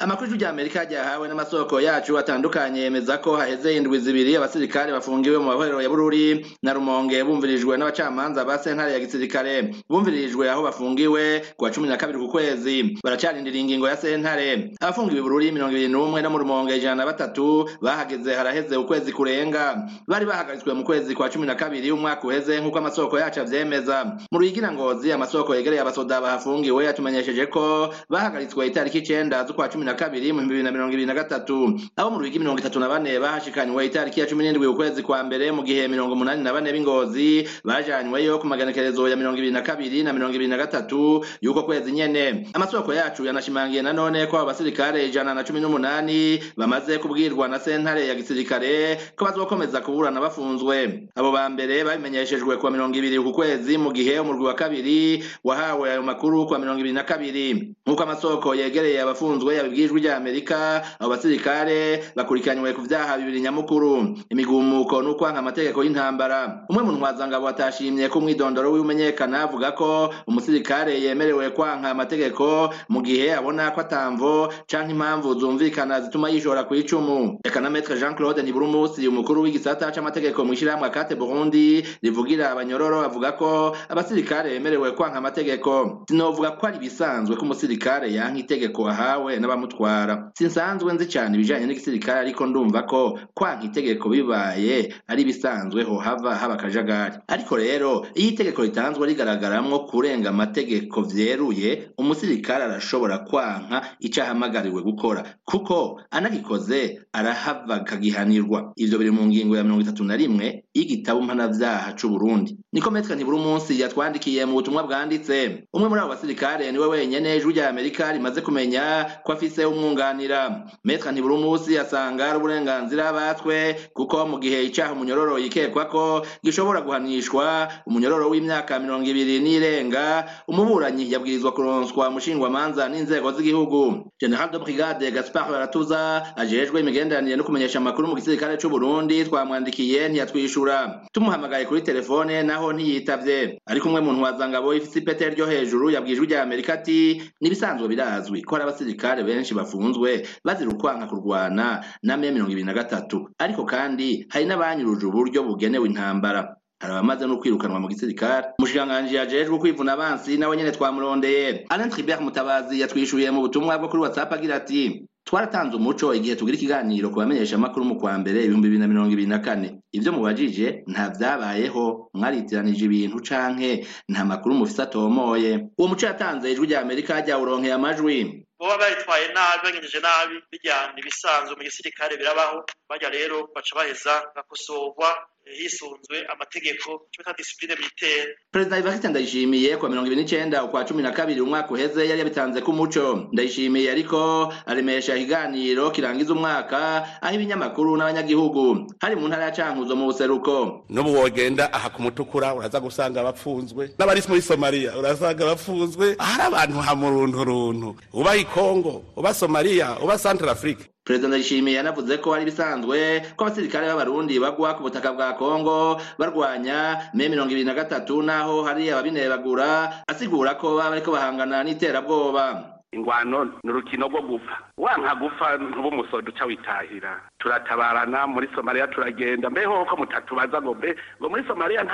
Amakuru 0.00 0.32
rya 0.34 0.50
amerika 0.50 0.84
ryahawe 0.84 1.28
n'amasoko 1.28 1.80
yacu 1.80 2.18
atandukanye 2.18 2.80
yemeza 2.80 3.18
ko 3.18 3.36
haheze 3.36 3.76
indwi 3.76 3.98
zibiri 4.00 4.36
abasirikare 4.36 4.92
bafungiwe 4.92 5.38
mu 5.38 5.44
mahorero 5.44 5.82
ya 5.82 5.88
bururi 5.88 6.46
na 6.62 6.72
rumonge 6.72 7.20
bumvirijwe 7.24 7.76
n'abacamanza 7.76 8.44
ba 8.44 8.58
sentare 8.58 8.92
ya 8.92 9.00
gisirikare. 9.00 9.74
Bumvirijwe 9.88 10.50
aho 10.50 10.62
bafungiwe 10.62 11.42
kwa 11.56 11.68
wa 11.68 11.74
cumi 11.74 11.88
na 11.88 11.96
ku 11.96 12.28
kwezi. 12.28 12.96
Baracarindira 13.04 13.56
ingingo 13.56 13.88
ya 13.88 13.96
sentare. 13.96 14.72
Abafungiwe 14.80 15.20
bururi 15.22 15.52
mirongo 15.52 15.72
ibiri 15.76 15.88
no 15.88 16.06
mu 16.08 16.38
rumonge 16.38 16.76
ijana 16.76 16.94
na 16.94 17.06
batatu 17.06 17.68
bahageze 17.82 18.32
haraheze 18.34 18.76
ukwezi 18.76 19.12
kurenga. 19.12 19.84
Bari 20.08 20.24
bahagaritswe 20.24 20.72
mu 20.74 20.84
kwezi 20.84 21.14
kwa 21.14 21.28
cumi 21.28 21.46
na 21.46 21.54
kabiri 21.54 21.92
umwaka 21.92 22.26
uheze 22.26 22.60
nk'uko 22.60 22.78
amasoko 22.78 23.18
yacu 23.18 23.40
avyemeza. 23.40 24.16
Mu 24.32 24.38
ruyigira 24.38 24.72
ngozi 24.72 25.12
amasoko 25.12 25.54
yegereye 25.54 25.82
abasoda 25.82 26.20
bahafungiwe 26.20 26.84
yatumenyesheje 26.84 27.46
ko 27.46 27.92
bahagaritswe 28.08 28.66
itariki 28.66 28.98
icenda 28.98 29.44
z'ukwa 29.44 29.68
cumi 29.68 29.89
na 29.90 29.96
kabiri 29.98 30.30
mu 30.32 30.40
bibiri 30.46 30.62
na 30.62 30.70
mirongo 30.70 30.92
ibiri 30.94 31.06
na 31.06 31.14
gatatu. 31.14 31.74
Abo 31.98 32.10
mu 32.14 32.18
ruhigi 32.22 32.38
mirongo 32.38 32.60
itatu 32.62 32.78
na 32.78 32.86
bane 32.88 33.18
bahashikanywe 33.18 33.86
itariki 33.86 34.20
ya 34.20 34.26
cumi 34.26 34.44
n'indwi 34.44 34.66
ukwezi 34.70 35.02
kwa 35.02 35.22
mbere 35.26 35.50
mu 35.52 35.62
gihe 35.66 35.88
mirongo 35.90 36.12
umunani 36.14 36.42
na 36.46 36.52
bane 36.54 36.70
b'ingozi 36.72 37.48
bajanyweyo 37.66 38.38
ku 38.38 38.46
maganekerezo 38.46 39.08
ya 39.10 39.16
mirongo 39.18 39.38
ibiri 39.42 39.50
na 39.52 39.62
kabiri 39.66 40.02
na 40.06 40.12
mirongo 40.12 40.34
ibiri 40.34 40.46
na 40.48 40.56
gatatu 40.56 41.24
y'uko 41.42 41.62
kwezi 41.66 41.90
nyene. 41.92 42.46
Amasoko 42.54 42.94
yacu 42.94 43.24
yanashimangiye 43.26 43.82
nanone 43.82 44.26
ko 44.30 44.38
abo 44.38 44.46
basirikare 44.54 45.06
ijana 45.10 45.34
na 45.34 45.42
cumi 45.42 45.58
n'umunani 45.60 46.38
bamaze 46.56 46.98
kubwirwa 47.02 47.48
na 47.48 47.58
sentare 47.58 48.06
ya 48.06 48.14
gisirikare 48.14 48.98
ko 49.18 49.24
bazokomeza 49.26 49.80
kuburana 49.82 50.20
bafunzwe. 50.22 51.08
Abo 51.18 51.32
ba 51.34 51.48
mbere 51.50 51.82
babimenyeshejwe 51.84 52.56
kuwa 52.62 52.70
mirongo 52.72 52.94
ibiri 52.94 53.18
ku 53.18 53.32
kwezi 53.34 53.74
mu 53.78 53.90
gihe 53.90 54.20
umurwi 54.22 54.46
wa 54.46 54.54
kabiri 54.54 55.24
wahawe 55.44 55.90
ayo 55.90 56.02
makuru 56.06 56.46
kuwa 56.46 56.58
mirongo 56.62 56.78
ibiri 56.78 56.94
na 56.94 57.02
kabiri. 57.02 57.74
Nk'uko 57.86 58.02
amasoko 58.06 58.54
yegereye 58.54 59.00
abafunzwe 59.02 59.56
yabibwiye 59.56 59.79
yabwijwe 59.80 60.00
rya 60.00 60.16
amerika 60.16 60.82
abo 61.00 61.10
basirikare 61.10 62.02
bakurikiranywe 62.16 62.72
ku 62.76 62.82
vyaha 62.84 63.16
bibiri 63.18 63.40
nyamukuru. 63.40 64.16
Imigumuko 64.30 65.00
n'ukwanka 65.02 65.38
amategeko 65.40 65.80
y'intambara. 65.84 66.66
Umwe 66.68 66.82
mu 66.84 66.92
ntwazangabo 66.92 67.48
atashimye 67.48 68.08
ko 68.12 68.18
umwidondoro 68.20 68.70
wiwe 68.72 68.84
umenyekana 68.84 69.42
avuga 69.48 69.72
ko 69.72 70.12
umusirikare 70.28 71.00
yemerewe 71.00 71.50
kwanka 71.56 71.90
amategeko 71.90 72.70
mu 72.88 73.00
gihe 73.02 73.32
abona 73.34 73.70
ko 73.72 73.80
atamvo 73.80 74.52
canke 74.68 74.92
impamvu 74.92 75.34
zumvikana 75.40 76.00
zituma 76.04 76.28
yishora 76.28 76.64
ku 76.68 76.74
icumu. 76.76 77.40
Reka 77.44 77.60
na 77.60 77.70
metre 77.70 77.96
jean 77.96 78.14
claude 78.14 78.42
ntiburumusi 78.42 79.08
umukuru 79.08 79.42
w'igisata 79.42 79.90
c'amategeko 79.92 80.44
mw'ishirahamwe 80.44 80.86
akate 80.88 81.14
burundi 81.16 81.84
rivugira 82.02 82.50
abanyororo 82.52 83.00
avuga 83.00 83.32
ko 83.32 83.72
abasirikare 83.88 84.50
bemerewe 84.52 84.92
kwanka 84.92 85.18
amategeko. 85.18 86.04
Sinovuga 86.08 86.50
ko 86.60 86.66
ari 86.66 86.76
ibisanzwe 86.76 87.36
ko 87.36 87.42
umusirikare 87.48 88.12
yanka 88.12 88.38
itegeko 88.44 88.88
ahawe 88.88 89.32
n'abamutwara 89.70 90.30
sinsanzwe 90.34 90.92
nzi 90.92 91.06
cane 91.06 91.34
ibijanye 91.36 91.66
n'igisirikare 91.66 92.20
ariko 92.20 92.46
ndumva 92.46 92.82
ko 92.82 93.18
kwanka 93.34 93.64
itegeko 93.64 94.08
bibaye 94.08 94.92
ari 95.08 95.22
ibisanzwe 95.22 95.82
ho 95.84 95.96
hava 95.98 96.34
haba 96.34 96.54
akajagari. 96.54 97.16
Ariko 97.28 97.56
rero 97.56 98.06
iyo 98.14 98.28
itegeko 98.30 98.62
ritanzwe 98.62 99.06
rigaragaramwo 99.06 99.78
kurenga 99.86 100.28
amategeko 100.30 101.02
vyeruye 101.02 101.90
umusirikare 101.98 102.64
arashobora 102.64 103.18
kwanka 103.18 103.82
ico 104.00 104.20
ahamagariwe 104.22 104.82
gukora. 104.82 105.24
Kuko 105.44 106.00
anagikoze 106.10 107.00
arahava 107.12 107.74
akagihanirwa 107.74 108.72
ivyo 108.76 108.98
biri 108.98 109.10
mu 109.10 109.26
ngingo 109.26 109.56
ya 109.56 109.64
mirongo 109.64 109.82
itatu 109.82 110.04
na 110.04 110.16
rimwe 110.16 110.64
y'igitabo 110.74 111.20
mpanavyaha 111.22 111.92
c'uburundi. 111.98 112.56
Niko 112.72 112.90
metre 112.90 113.14
ntibura 113.16 113.36
umunsi 113.36 113.80
yatwandikiye 113.80 114.44
mu 114.46 114.52
butumwa 114.54 114.82
bwanditse. 114.86 115.66
Umwe 115.74 115.88
muri 115.88 116.00
abo 116.00 116.10
basirikare 116.14 116.72
ni 116.72 116.78
we 116.78 116.86
wenyene 116.86 117.36
ijwi 117.36 117.52
rya 117.52 117.68
amerika 117.68 118.12
rimaze 118.12 118.40
kumenya 118.40 119.06
ko 119.24 119.32
afise 119.32 119.49
umwunganira. 119.58 120.66
Metre 120.84 121.10
ntibura 121.12 121.34
umunsi 121.34 121.78
asanga 121.78 122.28
ari 122.30 122.38
uburenganzira 122.38 123.12
batwe 123.12 123.76
kuko 123.94 124.26
mu 124.26 124.38
gihe 124.38 124.62
icaha 124.68 124.92
umunyororo 124.92 125.38
yikekwa 125.38 125.84
ko 125.90 126.22
gishobora 126.44 126.80
guhanishwa 126.80 127.68
umunyororo 127.86 128.30
w'imyaka 128.30 128.78
mirongo 128.78 129.06
ibiri 129.10 129.40
n'irenga 129.40 130.24
umuburanyi 130.48 131.10
yabwirizwa 131.12 131.52
kuronswa 131.52 132.08
umushingwamanza 132.08 132.88
n'inzego 132.88 133.32
z'igihugu. 133.32 134.12
General 134.20 134.50
de 134.50 134.58
brigade 134.58 135.10
gaspard 135.10 135.50
baratuza 135.50 136.22
ajejwe 136.36 136.80
imigenderanire 136.80 137.36
no 137.36 137.44
kumenyesha 137.44 137.78
amakuru 137.78 138.08
mu 138.08 138.14
gisirikare 138.16 138.56
c'uburundi 138.60 139.24
twamwandikiye 139.24 140.08
ntiyatwishura. 140.08 141.02
Tumuhamagaye 141.12 141.64
kuri 141.64 141.80
telefone 141.82 142.42
naho 142.42 142.72
ntiyitavye. 142.72 143.58
Ariko 143.66 143.88
umwe 143.88 144.00
mu 144.00 144.12
ntwazangabo 144.12 144.74
ifise 144.74 144.98
ipete 144.98 145.30
ryo 145.30 145.46
hejuru 145.46 145.90
yabwijwe 145.90 146.26
rya 146.26 146.42
amerika 146.42 146.74
ati 146.74 147.22
nibisanzwe 147.40 147.88
birazwi 147.88 148.42
ko 148.42 148.54
hari 148.54 148.64
abasirikare 148.68 149.22
benshi 149.40 149.54
bafunzwe 149.56 150.26
bazira 150.44 150.70
ukwanka 150.70 151.06
kurwana 151.08 151.80
na 152.02 152.16
me 152.16 152.30
mirongo 152.30 152.52
ibiri 152.52 152.66
na 152.68 152.74
gatatu. 152.76 153.28
Ariko 153.40 153.64
kandi 153.64 154.26
hari 154.28 154.44
n'abanyuruje 154.44 155.06
uburyo 155.08 155.42
bugenewe 155.42 155.88
intambara. 155.88 156.56
Hari 156.80 156.92
abamaze 156.92 157.26
no 157.26 157.36
kwirukanwa 157.36 157.80
mu 157.80 157.88
gisirikare. 157.88 158.46
Umushikiranganji 158.58 159.14
yajejwe 159.14 159.58
kwivuna 159.58 159.92
abansi 159.92 160.36
nawe 160.38 160.56
nyene 160.56 160.72
twamurondeye. 160.72 161.66
Alain 161.68 161.90
tribert 161.90 162.20
mutabazi 162.20 162.80
yatwishuye 162.80 163.30
mu 163.30 163.40
butumwa 163.40 163.78
bwo 163.78 163.88
kuri 163.88 164.02
whatsapp 164.02 164.32
agira 164.32 164.56
ati 164.56 165.04
twaratanze 165.24 165.76
umuco 165.76 166.14
igihe 166.16 166.36
tugira 166.36 166.56
ikiganiro 166.56 167.10
ku 167.12 167.16
bamenyesha 167.20 167.56
amakuru 167.60 167.84
mu 167.84 167.94
kwa 168.00 168.18
mbere 168.18 168.44
ibihumbi 168.44 168.68
bibiri 168.72 168.80
na 168.80 168.88
mirongo 168.88 169.12
ibiri 169.12 169.28
na 169.28 169.38
kane. 169.44 169.80
Ivyo 169.92 170.12
mubajije 170.12 170.82
nta 170.88 171.10
vyabayeho 171.12 172.08
mwaritiranije 172.16 172.84
ibintu 172.88 173.20
canke 173.28 173.84
nta 174.08 174.24
makuru 174.24 174.54
mufise 174.54 174.82
atomoye. 174.82 175.68
Uwo 175.78 175.88
muco 175.88 176.06
yatanze 176.06 176.48
ijwi 176.52 176.66
rya 176.66 176.80
amerika 176.80 177.20
ryawuronkeye 177.20 177.74
amajwi. 177.76 178.46
Boba 178.60 178.76
bayitwaye 178.78 179.32
nabi 179.32 179.62
bagenjeje 179.64 180.00
nabi 180.04 180.36
bijyana 180.52 180.92
ibisanzwe 181.00 181.56
mu 181.56 181.62
gisirikare 181.64 182.12
birabaho. 182.20 182.58
Bajya 182.88 183.08
rero 183.08 183.48
baca 183.54 183.72
baheza 183.76 184.14
gakosorwa 184.36 185.08
hisunzwe 185.44 186.16
amategeko 186.32 186.84
cyo 187.10 187.18
bita 187.18 187.32
disipline 187.38 187.74
militaire 187.76 188.28
perezida 188.52 188.78
evariste 188.78 189.08
ndayishimiye 189.08 189.76
kwa 189.76 189.88
mirongo 189.88 190.06
ibiri 190.06 190.22
n'icenda 190.22 190.64
ukwa 190.64 190.84
cumi 190.84 191.02
na 191.02 191.10
kabiri 191.12 191.40
umwaka 191.40 191.70
uheze 191.74 192.06
yari 192.08 192.18
yabitanze 192.18 192.60
ku 192.60 192.72
muco. 192.72 193.28
Ndayishimiye 193.32 193.90
ariko 193.90 194.52
aremesha 194.66 195.16
ikiganiro 195.16 195.90
kirangiza 195.90 196.32
umwaka 196.32 197.06
aho 197.22 197.34
ibinyamakuru 197.34 197.96
n'abanyagihugu 197.96 198.92
hari 199.00 199.16
mu 199.16 199.28
ntara 199.28 199.44
ya 199.44 199.50
cankuzo 199.56 199.96
mu 199.96 200.06
buseruko. 200.06 200.84
N'ubu 200.88 201.14
wogenda 201.14 201.72
aha 201.72 201.90
ku 201.90 202.02
mutukura 202.02 202.54
uraza 202.54 202.80
gusanga 202.80 203.22
bapfunzwe 203.22 203.90
n'abari 203.98 204.22
muri 204.28 204.42
somaliya 204.42 204.98
urasanga 204.98 205.44
bapfunzwe 205.46 206.14
ahari 206.18 206.42
abantu 206.46 206.78
hamurunturuntu 206.78 207.96
uba 208.12 208.36
i 208.36 208.44
kongo 208.44 209.02
uba 209.16 209.34
somaliya 209.34 209.98
uba 210.02 210.18
central 210.18 210.50
africa. 210.50 210.84
Perezida 211.04 211.28
ndayishimiye 211.28 211.76
yanavuze 211.76 212.18
ko 212.18 212.34
ari 212.34 212.44
bisanzwe 212.44 212.98
ko 213.36 213.44
abasirikare 213.44 213.86
b'abarundi 213.88 214.38
bagwa 214.38 214.74
ku 214.76 214.82
butaka 214.84 215.12
bwa 215.12 215.32
kongo 215.34 216.00
barwanya 216.18 217.10
me 217.14 217.28
mirongo 217.28 217.50
ibiri 217.50 217.64
na 217.66 217.74
gatatu 217.74 218.22
naho 218.22 218.62
hari 218.64 218.90
ababinebagura 218.92 220.04
asigura 220.06 220.54
ko 220.60 220.76
baba 220.76 220.90
bariko 220.92 221.10
bahangana 221.12 221.64
n'iterabwoba. 221.64 222.79
Ingwano 222.92 223.44
ni 223.62 223.70
urukino 223.70 224.08
rwo 224.08 224.22
gupfa 224.22 224.58
wanka 224.78 225.14
gupfa 225.14 225.56
ntuba 225.56 225.88
umusodo 225.88 226.28
uca 226.32 226.44
witahira. 226.44 227.20
Turatabarana 227.38 228.26
muri 228.26 228.48
somaliya 228.54 228.86
turagenda. 228.88 229.50
Mbeho 229.50 229.84
ko 229.84 229.96
mutatubaza 229.96 230.62
ngo 230.62 230.74
mbe 230.74 230.96
ngo 231.20 231.28
muri 231.28 231.44
somaliya 231.48 231.84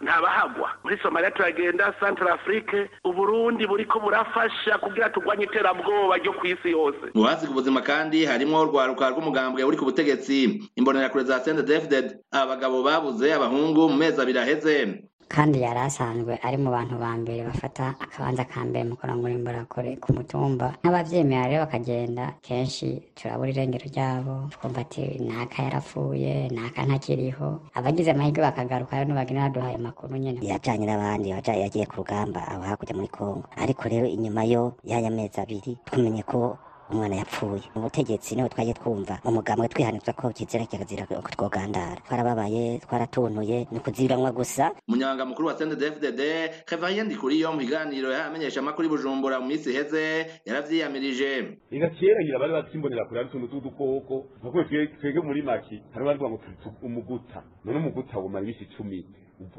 ntabahagwa 0.00 0.70
muri 0.84 0.98
somaliya 1.02 1.30
turagenda 1.30 1.92
central 2.00 2.28
afrique 2.32 2.90
uburundi 3.04 3.66
buriko 3.66 4.00
burafasha 4.00 4.78
kugira 4.78 5.10
turwanye 5.10 5.44
iterabwoba 5.44 6.16
ryo 6.16 6.32
ku 6.32 6.46
isi 6.46 6.70
yose. 6.70 7.10
Mu 7.14 7.22
basiga 7.24 7.50
ubuzima 7.52 7.80
kandi 7.82 8.24
harimwo 8.24 8.60
urwaruka 8.62 9.10
rw'umugambwe 9.10 9.64
uri 9.64 9.76
ku 9.76 9.84
butegetsi. 9.84 10.62
Imbonerakure 10.76 11.24
za 11.24 11.40
sende 11.40 11.62
defded 11.62 12.18
aba 12.30 12.46
bagabo 12.54 12.82
babuze 12.82 13.32
abahungu 13.34 13.88
mu 13.88 13.96
mezi 13.96 14.20
abiri 14.22 14.38
aheze. 14.38 15.02
Kandi 15.28 15.60
yari 15.60 15.80
asanzwe 15.90 16.38
ari 16.42 16.56
mu 16.56 16.70
bantu 16.70 16.94
ba 17.02 17.12
mbere 17.18 17.44
bafata 17.44 17.94
akabanza 18.00 18.44
ka 18.46 18.62
mbere 18.64 18.84
mu 18.88 18.94
kurangura 18.96 19.32
imborakure 19.34 19.96
ku 19.98 20.12
mutumba. 20.14 20.78
N'abavyemera 20.82 21.48
rero 21.50 21.66
bakagenda 21.66 22.34
kenshi 22.42 23.02
turabura 23.18 23.50
irengero 23.50 23.86
ryabo 23.90 24.48
twumva 24.54 24.80
ati 24.86 25.18
naka 25.26 25.62
yarapfuye 25.66 26.48
naka 26.54 26.86
ntakiriho. 26.86 27.48
Abagize 27.74 28.10
amahirwe 28.14 28.40
bakagaruka 28.46 28.96
rero 28.96 29.06
ntibagenda 29.10 29.46
baduhaye 29.50 29.76
amakuru 29.76 30.16
nyene. 30.16 30.38
Yajanye 30.46 30.86
n'abandi 30.86 31.28
yagiye 31.34 31.86
ku 31.90 31.96
rugamba 32.00 32.40
abo 32.48 32.62
hakurya 32.64 32.94
muri 32.94 33.08
kongo 33.10 33.44
ariko 33.58 33.82
rero 33.90 34.06
inyuma 34.06 34.46
yo 34.46 34.78
y'aya 34.86 35.10
mezi 35.10 35.40
abiri 35.42 35.74
twamenye 35.84 36.22
ko 36.22 36.54
umwana 36.92 37.16
yapfuye. 37.16 37.62
Mu 37.74 37.82
butegetsi 37.82 38.36
ni 38.36 38.42
ho 38.42 38.48
twaje 38.48 38.72
twumva. 38.74 39.18
Umugambwe 39.24 39.68
twihanizwa 39.68 40.12
ko 40.12 40.30
kizira 40.30 40.66
kirazira 40.66 41.06
ko 41.06 41.14
twogandara. 41.34 42.00
Twarababaye 42.06 42.78
twaratuntuye 42.78 43.66
ni 43.72 43.78
kuziranwa 43.80 44.32
gusa. 44.32 44.72
Umunyamabanga 44.88 45.24
mukuru 45.26 45.48
wa 45.48 45.54
CNDD-FDD 45.54 46.20
Kevin 46.68 47.04
Ndikuriyo 47.06 47.52
mu 47.52 47.58
biganiro 47.58 48.10
yamenyesha 48.12 48.60
amakuru 48.60 48.88
Bujumbura 48.88 49.40
mu 49.40 49.46
minsi 49.46 49.70
iheze 49.70 50.26
yaravyiyamirije. 50.46 51.58
Ega 51.70 51.88
kera 51.90 52.20
ngira 52.22 52.38
bari 52.38 52.52
batsimbonera 52.52 53.04
kure 53.08 53.20
ari 53.20 53.28
tuntu 53.30 53.48
tudukoko 53.48 54.26
nk'uko 54.42 54.64
twege 55.00 55.20
muri 55.20 55.42
maki 55.42 55.82
hari 55.92 56.04
bari 56.04 56.18
ngo 56.18 56.40
umuguta. 56.82 57.42
None 57.64 57.78
umuguta 57.78 58.18
wumara 58.18 58.44
ibisi 58.44 58.64
10 58.78 59.04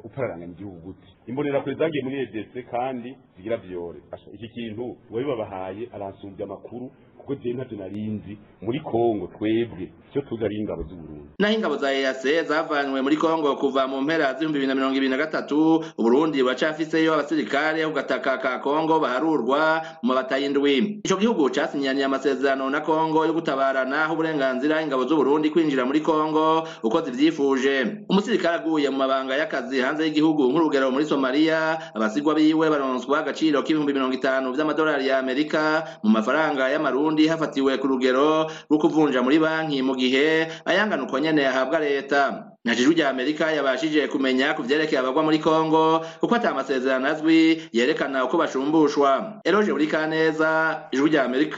upararanganya 0.04 0.54
igihugu 0.54 0.80
gute. 0.82 1.08
Imbonera 1.28 1.62
kure 1.62 1.76
zagiye 1.76 2.04
muri 2.04 2.18
EDC 2.26 2.54
kandi 2.72 3.16
zigira 3.38 3.58
vyore. 3.58 4.00
Iki 4.34 4.48
kintu 4.50 4.98
wabibabahaye 5.12 5.90
aransumbya 5.94 6.46
amakuru 6.46 6.92
kuko 7.28 7.36
je 7.44 7.54
ntavyo 7.54 7.78
narinzi 7.78 8.38
muri 8.62 8.80
Kongo 8.80 9.28
twebwe. 9.28 9.90
Tuzi 10.22 10.46
ari 10.46 10.56
ingabo 10.58 10.84
z'Uburundi. 10.84 11.28
Naho 11.40 11.54
ingabo 11.54 11.78
za 11.78 11.94
EAC 11.94 12.48
zavanywe 12.48 13.02
muri 13.02 13.18
Kongo 13.18 13.56
kuva 13.56 13.88
mu 13.88 14.02
mpera 14.02 14.34
z'ibihumbi 14.34 14.58
bibiri 14.60 14.68
na 14.68 14.76
mirongo 14.76 14.96
ibiri 14.98 15.10
na 15.12 15.18
gatatu 15.18 15.84
Uburundi 15.98 16.42
buracafiseyo 16.44 17.14
abasirikare 17.14 17.86
ku 17.86 17.94
gataka 17.94 18.38
ka 18.42 18.60
Kongo 18.60 19.00
baharurwa 19.00 19.82
mu 20.02 20.10
mabata 20.14 20.38
y'indwi 20.38 21.02
ico 21.06 21.18
gihugu 21.18 21.50
casinyaniye 21.54 22.06
amasezerano 22.10 22.70
na 22.70 22.82
Kongo 22.82 23.26
yo 23.26 23.34
gutabarana 23.38 24.04
aho 24.10 24.14
uburenganzira 24.18 24.82
ingabo 24.82 25.06
z'Uburundi 25.06 25.50
kwinjira 25.54 25.86
muri 25.86 26.02
Kongo 26.02 26.66
uko 26.84 26.98
zivyifuje. 27.06 28.06
Umusirikare 28.10 28.56
aguye 28.58 28.90
mu 28.90 28.98
mabanga 28.98 29.38
y'akazi 29.38 29.80
hanze 29.82 30.04
y'igihugu 30.10 30.50
nk'urugero 30.50 30.90
muri 30.92 31.06
Somalia 31.06 31.78
abasigwa 31.94 32.34
biwe 32.34 32.66
baronswa 32.70 33.20
agaciro 33.22 33.62
k'ibihumbi 33.62 33.94
mirongo 33.94 34.14
itanu 34.18 34.54
vy'amadolari 34.58 35.08
ya 35.08 35.20
Amerika 35.20 35.86
mu 36.04 36.10
mafaranga 36.10 36.66
y'amarundi 36.74 37.28
hafatiwe 37.28 37.78
ku 37.78 37.88
rugero 37.88 38.50
rwo 38.70 38.78
kuvunja 38.82 39.22
muri 39.22 39.38
banki 39.38 39.82
mu 39.86 39.94
gihe 39.94 40.07
ayangana 40.66 41.04
uko 41.04 41.20
nyene 41.20 41.42
yahabwa 41.42 41.80
leta. 41.80 42.44
Ijwi 42.68 42.94
rya 42.96 43.10
amerika 43.10 43.52
yabashije 43.52 44.08
kumenya 44.08 44.54
ku 44.54 44.64
vyerekeye 44.64 45.00
abagwa 45.00 45.24
muri 45.24 45.40
kongo 45.40 46.04
kuko 46.20 46.36
ata 46.36 46.52
amasezerano 46.52 47.08
azwi 47.08 47.62
yerekana 47.74 48.26
uko 48.26 48.38
bashumbushwa. 48.38 49.40
Eroje 49.44 49.72
buri 49.72 49.88
kaneza 49.88 50.84
ijwi 50.92 51.10
rya 51.10 51.24
amerika. 51.24 51.58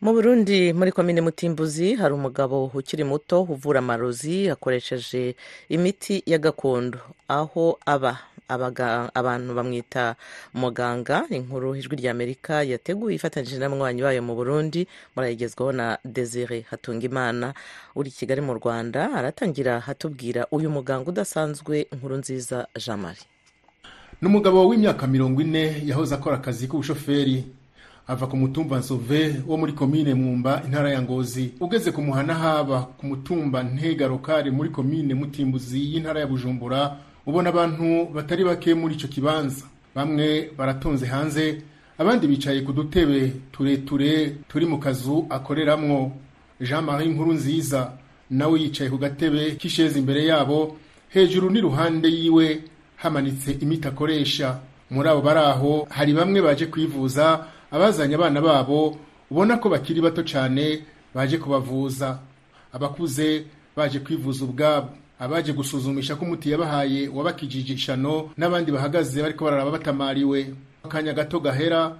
Mu 0.00 0.12
burundi 0.12 0.72
muri 0.72 0.92
komine 0.92 1.20
mutimbuzi 1.20 1.96
hari 1.96 2.14
umugabo 2.14 2.70
ukiri 2.74 3.04
muto 3.04 3.42
uvura 3.42 3.78
amarozi 3.78 4.50
akoresheje 4.50 5.34
imiti 5.68 6.22
ya 6.26 6.38
gakondo. 6.38 6.98
Aho 7.28 7.78
aba. 7.86 8.18
Abantu 8.48 9.54
bamwita 9.54 10.16
muganga 10.54 11.24
inkuru 11.30 11.76
ijwi 11.76 11.96
ry'amerika 11.96 12.62
yateguye 12.62 13.16
ifatanyije 13.16 13.58
n'abanywanyi 13.58 14.02
bayo 14.02 14.22
mu 14.22 14.34
burundi 14.34 14.86
murayigezwaho 15.16 15.72
na 15.72 15.98
desire 16.04 16.66
hatungimana 16.70 17.54
uri 17.96 18.10
i 18.10 18.12
kigali 18.12 18.40
mu 18.40 18.54
rwanda 18.54 19.12
aratangira 19.14 19.80
hatubwira 19.80 20.46
uyu 20.50 20.70
muganga 20.70 21.08
udasanzwe 21.10 21.86
inkuru 21.92 22.16
nziza 22.16 22.66
jean 22.78 23.00
marie. 23.00 23.24
Ni 24.22 24.28
umugabo 24.28 24.68
w'imyaka 24.68 25.06
mirongo 25.06 25.40
ine 25.40 25.82
yahoze 25.84 26.14
akora 26.14 26.36
akazi 26.36 26.68
k'ubushoferi. 26.68 27.44
Ava 28.06 28.26
ku 28.26 28.36
mutumba 28.36 28.78
nsove 28.78 29.40
wo 29.48 29.56
muri 29.56 29.72
komine 29.72 30.14
mwumba 30.14 30.62
intara 30.66 30.90
ya 30.92 31.02
ngozi. 31.02 31.54
Ugeze 31.60 31.92
ku 31.92 32.02
muhana 32.02 32.34
haba 32.34 32.82
ku 33.00 33.06
mutumba 33.06 33.62
ntegarokare 33.62 34.50
muri 34.50 34.68
komine 34.70 35.14
mutimbuzi 35.14 35.80
y'intara 35.94 36.20
ya 36.20 36.26
bujumbura 36.26 36.96
ubona 37.26 37.48
abantu 37.50 38.08
batari 38.14 38.44
bake 38.44 38.74
muri 38.74 38.94
icyo 38.94 39.08
kibanza. 39.08 39.64
Bamwe 39.94 40.50
baratonze 40.58 41.06
hanze 41.06 41.62
abandi 41.98 42.26
bicaye 42.26 42.60
ku 42.62 42.72
dutebe 42.72 43.32
tureture 43.52 44.36
turi 44.48 44.66
mu 44.66 44.78
kazu 44.78 45.26
akoreramwo. 45.30 46.12
Jean 46.60 46.84
marie 46.84 47.08
nkuru 47.08 47.32
nziza 47.32 47.92
nawe 48.30 48.60
yicaye 48.60 48.90
ku 48.90 48.98
gatebe 48.98 49.54
k'ishezi 49.58 49.98
imbere 49.98 50.24
yabo 50.26 50.76
hejuru 51.08 51.50
n'iruhande 51.50 52.08
yiwe 52.08 52.62
hamanitse 52.96 53.52
imiti 53.62 53.88
akoresha. 53.88 54.58
Muri 54.90 55.08
abo 55.08 55.20
bari 55.22 55.40
aho 55.40 55.86
hari 55.90 56.12
bamwe 56.12 56.42
baje 56.42 56.66
kwivuza 56.66 57.46
abazanye 57.70 58.14
abana 58.14 58.40
babo 58.40 58.96
ubona 59.30 59.56
ko 59.58 59.68
bakiri 59.68 60.00
bato 60.00 60.22
cyane 60.22 60.82
baje 61.14 61.38
kubavuza. 61.38 62.18
Abakuze 62.72 63.44
baje 63.76 63.98
kwivuza 64.00 64.44
ubwabo. 64.44 64.88
Abaje 65.18 65.52
gusuzumisha 65.52 66.16
ko 66.16 66.24
umuti 66.24 66.50
yabahaye 66.50 67.08
wabakijije 67.08 67.74
ishano 67.74 68.30
n'abandi 68.36 68.72
bahagaze 68.72 69.22
bariko 69.22 69.44
bararaba 69.44 69.70
batamariwe. 69.70 70.54
Akanya 70.84 71.12
gato 71.12 71.40
gahera 71.40 71.96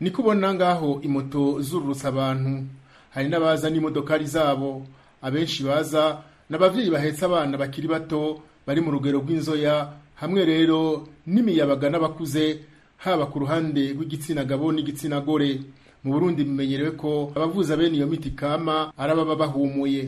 niko 0.00 0.22
ubona 0.22 0.54
ngaho 0.54 1.00
imoto 1.02 1.60
zururutsa 1.62 2.08
abantu. 2.08 2.66
Hari 3.14 3.28
n'abaza 3.28 3.70
n'imodokari 3.70 4.26
zabo. 4.26 4.86
Abenshi 5.22 5.62
baza 5.64 6.22
n'abavyeyi 6.50 6.90
bahetse 6.90 7.24
abana 7.24 7.56
bakiri 7.58 7.88
bato 7.88 8.42
bari 8.66 8.80
mu 8.80 8.90
rugero 8.90 9.18
rw'inzoya. 9.24 9.88
Hamwe 10.20 10.44
rero 10.44 11.08
n'imiyabaga 11.26 11.88
n'abakuze 11.90 12.60
haba 12.96 13.26
ku 13.26 13.38
ruhande 13.46 13.92
rw'igitsina 13.94 14.44
gabo 14.44 14.72
n'igitsina 14.72 15.20
gore. 15.20 15.60
Mu 16.06 16.12
burundi 16.14 16.46
bimenyerewe 16.46 16.90
ko 17.02 17.10
abavuza 17.36 17.74
bene 17.76 17.96
iyo 17.98 18.06
miti 18.06 18.30
kama 18.30 18.94
ari 19.00 19.10
ababa 19.12 19.34
bahumuye. 19.42 20.02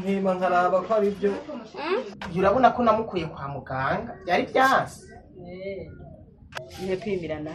Mpima 0.00 0.34
nkaraba 0.34 0.80
ko 0.86 0.90
ari 0.94 1.10
byo 1.16 1.30
urabona 2.38 2.70
ko 2.74 2.80
namukuye 2.82 3.26
kwa 3.26 3.48
muganga? 3.48 4.12
Byari 4.24 4.42
byansi 4.52 5.00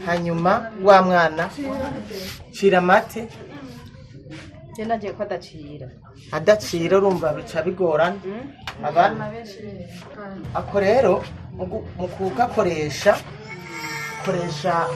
hanyuma 0.05 0.71
wa 0.83 1.01
mwana 1.01 1.49
cira 2.51 2.77
amate. 2.77 3.27
Genda 4.75 4.97
ngiye 4.97 5.11
ko 5.13 5.23
adacira 5.23 5.87
adacira 6.31 6.97
urumva 6.97 7.33
bica 7.33 7.61
bigorana 7.65 8.17
abana 8.83 9.31
ako 10.53 10.75
rero 10.79 11.23
mu 11.97 12.07
kugakoresha 12.17 13.15
koresha. 14.25 14.87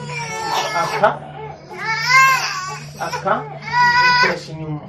Aka. 0.82 1.08
Aka. 3.00 3.34
Ukoresha 4.18 4.52
inyuma. 4.52 4.80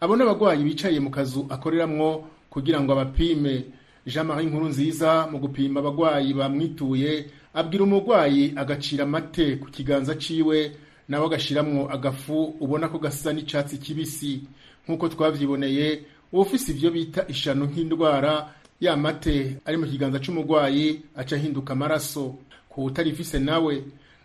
Abo 0.00 0.16
n'abagwayi 0.16 0.62
bicaye 0.64 1.00
mu 1.00 1.10
kazu 1.10 1.46
akoreramwo 1.50 2.24
kugira 2.50 2.80
ngo 2.80 2.92
abapime. 2.92 3.64
Jean 4.06 4.26
marie 4.26 4.46
nkuru 4.46 4.68
nziza 4.68 5.26
mu 5.32 5.38
gupima 5.38 5.80
abagwayi 5.80 6.34
bamwituye 6.34 7.26
abwira 7.54 7.84
umugwayi 7.84 8.52
agacira 8.56 9.02
amate 9.04 9.56
ku 9.56 9.66
kiganza 9.72 10.14
ciwe 10.14 10.76
nawe 11.08 11.26
agashiramwo 11.26 11.90
agafu 11.92 12.54
ubona 12.60 12.88
ko 12.88 12.98
gasa 12.98 13.32
n'icatsi 13.32 13.78
kibisi. 13.78 14.42
Nk'uko 14.88 15.08
twavyiboneye 15.08 16.02
ufise 16.32 16.72
ivyo 16.72 16.90
bita 16.90 17.24
ishano 17.28 17.64
nk'indwara 17.66 18.48
ya 18.80 18.96
mate 18.96 19.56
ari 19.64 19.76
mu 19.76 19.86
kiganza 19.86 20.18
c'umugwayi 20.18 21.02
aca 21.16 21.32
ahinduka 21.36 21.72
amaraso. 21.72 22.34
Ku 22.68 22.84
utarifise 22.84 23.38
nawe 23.38 23.82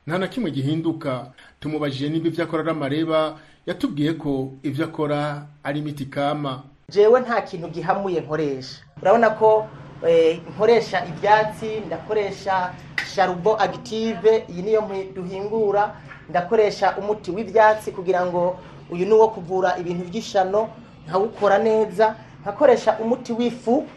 nta 0.08 0.17
na 0.17 0.28
kimwe 0.28 0.52
gihinduka. 0.52 1.32
Tumubajije 1.60 2.10
niba 2.10 2.28
ivyo 2.28 2.44
akora 2.44 2.62
ari 2.62 2.72
amareba 2.72 3.39
yatubwiye 3.65 4.13
ko 4.13 4.54
ivyo 4.63 4.86
akora 4.86 5.46
ari 5.63 5.80
imiti 5.80 6.06
kama 6.06 6.63
jewe 6.89 7.20
nta 7.22 7.41
kintu 7.41 7.67
gihamuye 7.70 8.22
nkoresha. 8.22 8.82
Urabona 9.02 9.30
ko 9.30 9.67
nkoresha 10.56 11.06
ibyatsi 11.06 11.80
ndakoresha 11.88 12.74
sharubo 13.15 13.62
agitive 13.62 14.44
iyi 14.50 14.62
niyo 14.62 14.82
duhingura. 15.15 15.96
Ndakoresha 16.29 16.97
umuti 16.97 17.31
w'ibyatsi 17.31 17.91
kugira 17.91 18.25
ngo 18.25 18.60
uyu 18.91 19.05
ni 19.05 19.13
uwo 19.13 19.27
kuvura 19.27 19.77
ibintu 19.79 20.03
by'ishano 20.10 20.69
nkawukora 21.07 21.57
neza. 21.57 22.15
Nkakoresha 22.41 22.97
umuti 22.99 23.34
w'ifu 23.34 23.88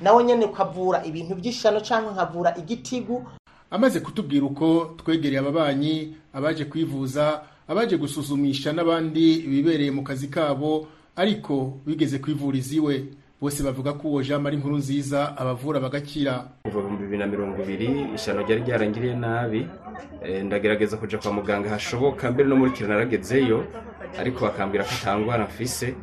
nawo 0.00 0.22
nyine 0.22 0.44
ukavura 0.44 1.04
ibintu 1.04 1.34
by'ishano 1.34 1.80
cyangwa 1.80 2.12
nkavura 2.12 2.56
igitigu. 2.56 3.26
Amaze 3.70 4.00
kutubwira 4.00 4.46
uko 4.46 4.94
twegereye 5.04 5.38
ababanyi 5.38 6.16
abaje 6.32 6.64
kwivuza 6.64 7.40
abaje 7.68 7.96
gusuzumisha 7.96 8.72
n'abandi 8.72 9.38
bibereye 9.48 9.90
mu 9.90 10.02
kazi 10.02 10.28
kabo 10.28 10.86
ariko 11.16 11.78
bigeze 11.86 12.18
kwivuriza 12.18 12.74
iwe 12.76 13.04
bose 13.40 13.62
bavuga 13.62 13.92
ko 13.92 14.08
uwo 14.08 14.22
jean 14.22 14.40
marie 14.42 14.58
nkuru 14.58 14.76
nziza 14.76 15.36
abavura 15.36 15.80
bagakira. 15.80 16.44
Kuva 16.64 16.80
mu 16.88 16.98
bibiri 16.98 17.18
na 17.18 17.26
mirongo 17.26 17.62
ibiri 17.62 18.06
ishano 18.14 18.42
ryari 18.42 18.62
ryarangiriye 18.62 19.14
nabi. 19.16 19.66
Ndagerageza 20.44 20.96
kuja 20.96 21.18
kwa 21.18 21.32
muganga 21.32 21.70
hashoboka 21.70 22.30
mbere 22.30 22.48
no 22.48 22.56
muri 22.56 22.70
kira 22.70 22.88
naragezeyo 22.88 23.64
ariko 24.20 24.44
bakambwira 24.44 24.84
ko 24.84 24.90
atangwara 25.02 25.44
mfise 25.44 25.94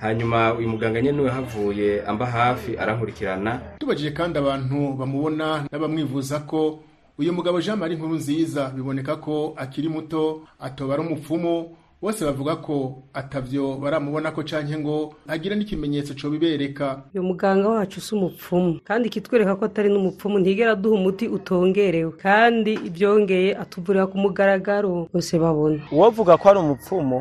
hanyuma 0.00 0.54
uyu 0.54 0.68
muganga 0.68 1.00
nyene 1.00 1.16
ni 1.18 1.22
we 1.24 1.30
havuye 1.30 2.02
amba 2.06 2.26
hafi 2.26 2.76
arankurikirana. 2.78 3.60
Tubajije 3.78 4.10
kandi 4.10 4.38
abantu 4.38 4.92
bamubona 4.98 5.64
n'abamwivuza 5.72 6.38
ko 6.46 6.80
uyu 7.18 7.32
mugabo 7.32 7.60
jean 7.60 7.78
marie 7.78 7.96
nkuru 7.96 8.14
nziza 8.14 8.70
biboneka 8.70 9.16
ko 9.16 9.54
akiri 9.56 9.88
muto 9.88 10.42
atoba 10.60 10.94
ari 10.94 11.02
umupfumu 11.02 11.76
bose 12.02 12.24
bavuga 12.24 12.56
ko 12.56 13.02
atavyo 13.14 13.74
baramubona 13.82 14.30
ko 14.30 14.42
canke 14.46 14.78
ngo 14.78 15.14
agira 15.26 15.56
n'ikimenyetso 15.56 16.14
co 16.14 16.30
bibereka 16.30 17.02
uyu 17.14 17.22
muganga 17.22 17.68
wacu 17.68 18.00
si 18.00 18.14
umupfumu 18.14 18.80
kandi 18.84 19.10
kitwereka 19.10 19.56
ko 19.56 19.64
atari 19.64 19.88
n'umupfumu 19.90 20.38
ntigera 20.38 20.72
aduha 20.78 20.94
umuti 20.94 21.26
utongerewe 21.28 22.12
kandi 22.22 22.72
ibyongeye 22.88 23.56
atuvurira 23.58 24.06
ku 24.06 24.14
mugaragaro 24.18 25.08
bose 25.12 25.34
babona. 25.38 25.82
Uwovuga 25.92 26.36
ko 26.38 26.44
ari 26.50 26.58
umupfumu 26.58 27.18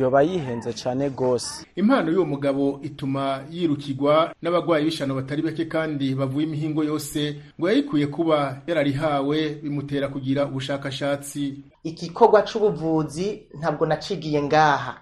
yoba 0.00 0.22
yihenze 0.22 0.72
cyane 0.72 1.08
rwose. 1.08 1.66
Impano 1.76 2.10
y'uwo 2.12 2.26
mugabo 2.26 2.80
ituma 2.82 3.40
yirukirwa 3.50 4.34
n'abagwayi 4.42 4.84
b'ishano 4.84 5.14
batari 5.14 5.42
bake 5.42 5.64
kandi 5.64 6.14
bavuye 6.14 6.46
imihingo 6.46 6.84
yose 6.84 7.36
ngo 7.58 7.68
yayikuye 7.68 8.06
kuba 8.06 8.62
yararihawe 8.66 9.38
bimutera 9.62 10.08
kugira 10.08 10.46
ubushakashatsi. 10.46 11.62
Igikorwa 11.84 12.42
c'ubuvuzi 12.42 13.42
ntabwo 13.58 13.86
nacigiye 13.86 14.42
ngaha. 14.42 14.94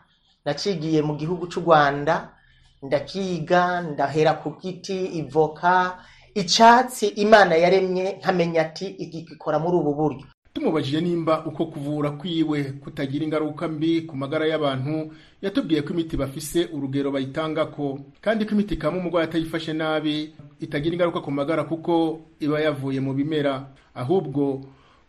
Nacigiye 0.45 1.03
mu 1.03 1.15
gihugu 1.17 1.47
c'u 1.47 1.61
rwanda 1.61 2.29
ndakiga 2.83 3.81
ndahera 3.81 4.35
ku 4.35 4.57
giti 4.61 5.07
ivoka 5.07 5.99
icatsi. 6.35 7.07
Imana 7.07 7.55
yaremye 7.55 8.17
nkamenya 8.21 8.61
ati 8.63 8.87
iki 8.87 9.23
gikora 9.23 9.59
muri 9.59 9.77
ubu 9.77 9.95
buryo. 9.95 10.27
Tumubajije 10.55 11.01
nimba 11.01 11.45
uko 11.47 11.67
kuvura 11.67 12.11
kwiwe 12.11 12.63
kutagira 12.65 13.25
ingaruka 13.25 13.69
mbi 13.69 14.03
ku 14.03 14.17
magara 14.17 14.47
y'abantu 14.47 15.13
yatubwiye 15.43 15.83
ko 15.83 15.93
imiti 15.93 16.17
bafise 16.17 16.69
urugero 16.73 17.11
bayitangako 17.11 17.99
kandi 18.21 18.45
ko 18.45 18.51
imiti 18.55 18.77
kama 18.77 18.99
umurwayi 18.99 19.25
atayifashe 19.29 19.73
nabi 19.73 20.35
itagira 20.61 20.93
ingaruka 20.95 21.21
ku 21.21 21.31
magara 21.33 21.65
kuko 21.65 22.21
iba 22.41 22.61
yavuye 22.61 23.01
mu 23.01 23.15
bimera. 23.15 23.67
Ahubwo 23.95 24.61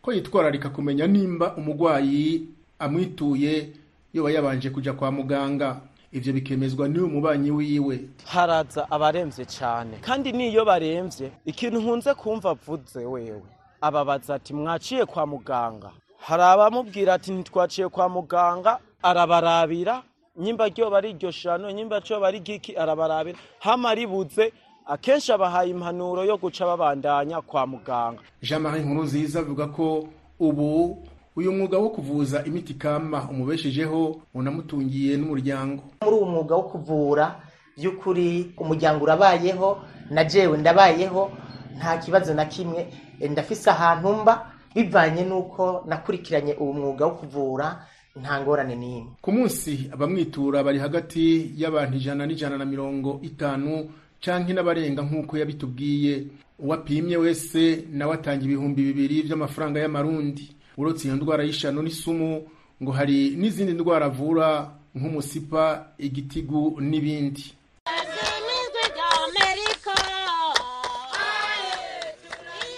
ko 0.01 0.13
yitwararika 0.13 0.69
kumenya 0.69 1.07
nimba 1.07 1.55
umurwayi 1.55 2.47
amwituye 2.79 3.69
yoba 4.13 4.31
yabanje 4.31 4.69
kuja 4.69 4.93
kwa 4.93 5.11
muganga. 5.11 5.81
Ivyo 6.13 6.33
bikemezwa 6.33 6.87
n'uyu 6.87 7.09
mubanyi 7.09 7.51
wiwe. 7.51 7.99
Haraza 8.25 8.85
abaremvye 8.91 9.45
cyane 9.45 9.97
kandi 10.01 10.31
niyo 10.31 10.65
baremvye 10.65 11.31
ikintu 11.45 11.81
nkunze 11.81 12.13
kumva 12.13 12.49
avuze 12.53 12.99
wewe. 13.05 13.41
Ababaza 13.87 14.35
ati 14.35 14.53
mwaciye 14.53 15.05
kwa 15.05 15.25
muganga? 15.27 15.91
Hari 16.19 16.43
abamubwira 16.43 17.13
ati 17.13 17.31
ntitwaciye 17.31 17.89
kwa 17.89 18.09
muganga. 18.09 18.79
Arabarabira 19.03 20.03
nyimba 20.39 20.67
ryoba 20.67 20.97
ari 20.97 21.09
iryo 21.09 21.31
shano 21.31 21.71
nyimba 21.71 22.01
cyoba 22.01 22.27
ari 22.27 22.39
giki 22.39 22.75
arabarabira. 22.77 23.37
Hama 23.59 23.95
ribuze 23.95 24.53
akenshi 24.85 25.31
abahaye 25.31 25.69
impanuro 25.71 26.23
yo 26.23 26.37
guca 26.37 26.65
babandanya 26.65 27.41
kwa 27.41 27.67
muganga. 27.67 28.21
Jean 28.41 28.61
marie 28.61 28.83
nkuru 28.83 29.03
nziza 29.03 29.39
avuga 29.39 29.67
ko 29.67 30.07
ubu 30.39 30.97
uyu 31.35 31.51
mwuga 31.51 31.77
wo 31.77 31.89
kuvuza 31.89 32.43
imiti 32.45 32.73
kama 32.73 33.27
umubeshejeho 33.29 34.15
unamutungiye 34.33 35.17
n'umuryango. 35.17 35.83
Muri 36.01 36.15
uwo 36.15 36.25
mwuga 36.25 36.55
wo 36.55 36.63
kuvura 36.63 37.35
by'ukuri 37.77 38.53
umuryango 38.57 39.03
urabayeho 39.03 39.77
na 40.09 40.23
jewe 40.23 40.57
ndabayeho 40.57 41.31
nta 41.77 41.97
kibazo 41.97 42.33
na 42.33 42.45
kimwe. 42.45 42.87
Ndafise 43.29 43.69
ahantu 43.69 44.13
mba 44.21 44.51
bivanye 44.75 45.23
n'uko 45.25 45.83
nakurikiranye 45.87 46.53
uwo 46.53 46.73
mwuga 46.73 47.05
wo 47.05 47.11
kuvura 47.11 47.85
nta 48.21 48.41
ngorane 48.41 48.75
n'imwe. 48.75 49.11
Ku 49.21 49.31
munsi 49.31 49.89
abamwitura 49.93 50.63
bari 50.63 50.79
hagati 50.79 51.51
y'abantu 51.57 51.97
ijana 51.97 52.25
n'ijana 52.25 52.57
na 52.57 52.65
mirongo 52.65 53.19
itanu 53.21 53.89
canke 54.21 54.53
n'abarenga 54.53 55.01
nk'uko 55.01 55.37
yabitubwiye 55.37 56.23
uwapimye 56.59 57.17
wese 57.17 57.83
nawe 57.91 58.13
atanga 58.13 58.43
ibihumbi 58.45 58.81
bibiri 58.83 59.23
by'amafaranga 59.25 59.79
y'amarundi. 59.79 60.55
Uretse 60.77 61.07
iyo 61.07 61.15
ndwara 61.15 61.43
y'ishano 61.43 61.81
n'isumu 61.81 62.43
ngo 62.83 62.91
hari 62.91 63.35
n'izindi 63.37 63.73
ndwara 63.73 64.05
avura 64.05 64.71
nk'umusipa 64.95 65.85
igitigu 65.97 66.77
n'ibindi. 66.81 67.53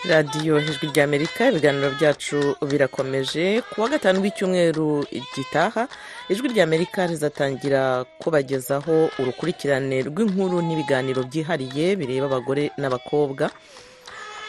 Radiyo 0.09 0.59
ijwi 0.59 0.87
ry'amerika 0.93 1.49
ibiganiro 1.49 1.89
byacu 1.91 2.55
birakomeje. 2.69 3.61
Ku 3.61 3.81
wa 3.81 3.89
gatanu 3.89 4.21
w'icyumweru 4.21 5.05
gitaha 5.35 5.87
ijwi 6.29 6.47
ry'amerika 6.53 7.07
rizatangira 7.07 8.05
kubagezaho 8.21 9.09
urukurikirane 9.19 10.01
rw'inkuru 10.03 10.61
n'ibiganiro 10.61 11.23
byihariye 11.23 11.95
bireba 11.95 12.25
abagore 12.25 12.71
n'abakobwa. 12.77 13.49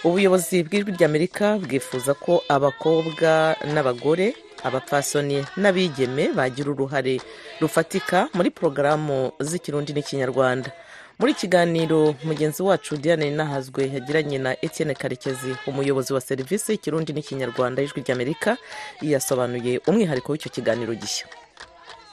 Ubuyobozi 0.05 0.62
bw'ijwi 0.62 0.92
ry'amerika 0.92 1.57
bwifuza 1.59 2.14
ko 2.14 2.42
abakobwa 2.49 3.57
n'abagore 3.73 4.35
abapfasoni 4.62 5.45
n'abigeme 5.57 6.33
bagira 6.37 6.71
uruhare 6.71 7.21
rufatika 7.61 8.29
muri 8.35 8.51
porogaramu 8.51 9.33
z'ikirundi 9.40 9.92
n'ikinyarwanda. 9.92 10.71
Muri 11.18 11.35
kiganiro 11.35 12.14
mugenzi 12.24 12.62
wacu 12.62 12.96
diane 12.96 13.31
nahazwe 13.31 13.90
yagiranye 13.94 14.38
na 14.38 14.57
etienne 14.64 14.94
karekezi. 14.94 15.57
Umuyobozi 15.66 16.12
wa 16.12 16.20
serivisi 16.20 16.72
y'ikirundi 16.72 17.12
n'ikinyarwanda 17.12 17.83
y'ijwi 17.83 18.00
ry'amerika 18.05 18.57
yasobanuye 19.02 19.81
umwihariko 19.88 20.33
w'icyo 20.33 20.50
kiganiro 20.50 20.94
gishya. 20.94 21.26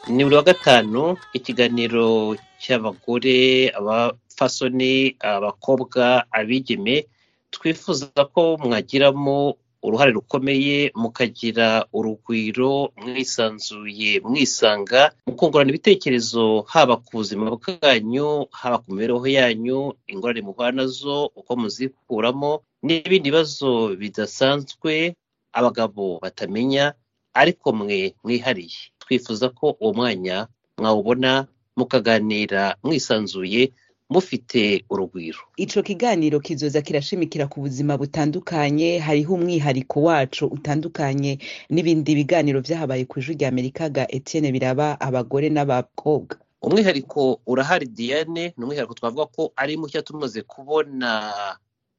Ni 0.07 0.23
buri 0.23 0.35
wa 0.35 0.43
gatanu 0.43 1.17
ikiganiro 1.33 2.35
cy'abagore 2.59 3.69
abafasoni 3.75 5.15
abakobwa 5.19 6.23
abigeme 6.31 7.07
twifuza 7.51 8.07
ko 8.33 8.57
mwagiramo 8.63 9.55
uruhare 9.83 10.11
rukomeye 10.11 10.91
mukagira 10.95 11.85
urugwiro 11.93 12.91
mwisanzuye 12.97 14.19
mwisanga 14.19 15.11
mukungurana 15.27 15.69
ibitekerezo 15.69 16.61
haba 16.73 16.95
ku 16.97 17.09
buzima 17.19 17.45
bwanyu 17.55 18.47
haba 18.51 18.77
ku 18.81 18.87
mibereho 18.93 19.27
yanyu 19.27 19.79
ingorane 20.07 20.41
muhura 20.41 20.71
na 20.71 20.85
zo 20.87 21.25
uko 21.35 21.51
muzikuramo 21.55 22.51
n'ibindi 22.85 23.29
bibazo 23.31 23.95
bidasanzwe 23.99 25.15
abagabo 25.53 26.19
batamenya 26.23 26.93
ariko 27.33 27.67
mwe 27.73 28.15
mwihariye. 28.23 28.79
Twifuza 29.01 29.49
ko 29.49 29.75
uwo 29.81 29.93
mwanya 29.93 30.47
mwawubona 30.77 31.47
mukaganira 31.77 32.75
mwisanzuye 32.83 33.71
mufite 34.13 34.85
urugwiro. 34.89 35.39
Ico 35.57 35.81
kiganiro 35.83 36.39
kizoza 36.39 36.81
kirashimikira 36.81 37.47
ku 37.49 37.59
buzima 37.65 37.97
butandukanye 37.97 38.99
hariho 39.01 39.33
umwihariko 39.33 40.01
wacu 40.05 40.45
utandukanye 40.47 41.39
n'ibindi 41.73 42.15
biganiro 42.15 42.61
vyahabaye 42.61 43.05
ku 43.09 43.19
ijwi 43.19 43.33
rya 43.41 43.47
amerika 43.49 43.89
ga 43.89 44.05
etienne 44.11 44.51
biraba 44.53 44.95
abagore 45.01 45.49
n'abakobwa. 45.49 46.37
Umwihariko 46.61 47.41
urahari 47.45 47.85
diane 47.89 48.53
ni 48.57 48.63
umwihariko 48.63 48.93
twavuga 48.93 49.25
ko 49.25 49.51
ari 49.55 49.77
mushya 49.77 50.01
tumaze 50.05 50.41
kubona 50.47 51.09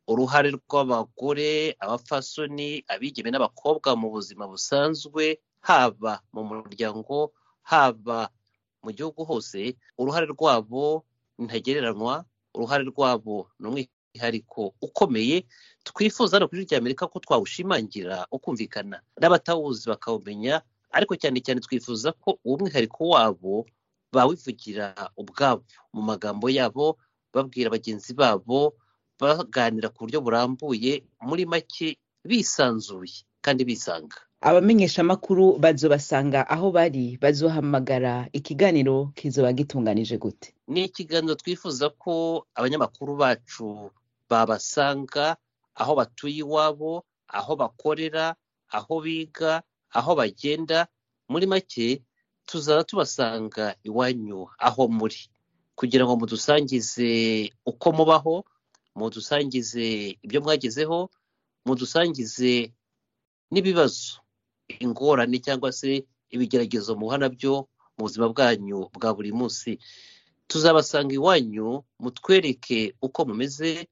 uruhare 0.08 0.50
rw'abagore 0.56 1.76
abafasoni 1.80 2.84
abigeme 2.88 3.30
n'abakobwa 3.30 3.96
mu 3.96 4.08
buzima 4.12 4.44
busanzwe 4.48 5.38
haba 5.60 6.20
mu 6.32 6.44
muryango 6.44 7.32
haba 7.62 8.28
mu 8.84 8.92
gihugu 8.92 9.24
hose 9.24 9.76
uruhare 9.98 10.26
rwabo 10.28 11.04
ntagereranywa 11.38 12.24
uruhare 12.54 12.84
rwabo 12.84 13.50
ni 13.58 13.66
umwihariko 13.68 14.74
ukomeye. 14.80 15.46
Twifuza 15.84 16.36
hano 16.36 16.48
ku 16.48 16.54
ijwi 16.56 16.66
ry'amerika 16.70 17.06
ko 17.10 17.18
twawushimangira 17.20 18.26
ukumvikana 18.30 19.02
n'abatawuzi 19.20 19.88
bakawumenya 19.90 20.62
ariko 20.94 21.16
cyane 21.18 21.40
cyane 21.42 21.60
twifuza 21.60 22.12
ko 22.14 22.38
uwo 22.44 22.56
mwihariko 22.62 23.08
wabo 23.14 23.66
bawivugira 24.14 24.94
ubwabo. 25.18 25.64
Mu 25.92 26.02
magambo 26.02 26.46
yabo 26.50 26.98
babwira 27.34 27.70
bagenzi 27.70 28.14
babo 28.14 28.74
baganira 29.20 29.88
ku 29.90 30.06
buryo 30.06 30.20
burambuye 30.22 31.02
muri 31.26 31.46
make 31.46 31.98
bisanzuye 32.24 33.26
kandi 33.44 33.62
bisanga. 33.66 34.16
Abamenyeshamakuru 34.48 35.56
bazobasanga 35.58 36.44
aho 36.48 36.70
bari 36.70 37.16
bazohamagara 37.22 38.28
ikiganiro 38.32 39.12
kizoba 39.16 39.52
gitunganije 39.52 40.18
gute? 40.18 40.52
Ni 40.68 40.84
ikiganiro 40.84 41.34
twifuza 41.34 41.88
ko 41.90 42.44
abanyamakuru 42.54 43.16
bacu 43.16 43.90
babasanga 44.28 45.36
aho 45.74 45.92
batuye 45.96 46.44
iwabo 46.44 47.04
aho 47.28 47.56
bakorera 47.56 48.36
aho 48.68 49.00
biga 49.00 49.62
aho 49.90 50.12
bagenda. 50.14 50.86
Muri 51.28 51.46
make 51.46 52.02
tuzaba 52.46 52.84
tubasanga 52.84 53.74
iwanyu 53.84 54.44
aho 54.60 54.88
muri. 54.88 55.16
Kugira 55.74 56.04
ngo 56.04 56.16
mudusangize 56.20 57.48
uko 57.66 57.92
mubaho 57.96 58.44
mudusangize 58.94 60.18
ibyo 60.22 60.40
mwagezeho 60.44 61.08
mudusangize 61.66 62.72
n'ibibazo. 63.50 64.20
Ingorane 64.68 65.38
cyangwa 65.38 65.72
se 65.72 66.04
ibigeragezo 66.30 66.96
muha 66.96 67.18
na 67.18 67.28
byo 67.28 67.68
mu 67.96 68.04
buzima 68.06 68.28
bwanyu 68.32 68.88
bwa 68.94 69.14
buri 69.14 69.32
munsi. 69.32 69.78
Tuzabasanga 70.48 71.14
iwanyu 71.14 71.84
mutwereke 72.00 72.94
uko 73.02 73.24
mumeze 73.24 73.88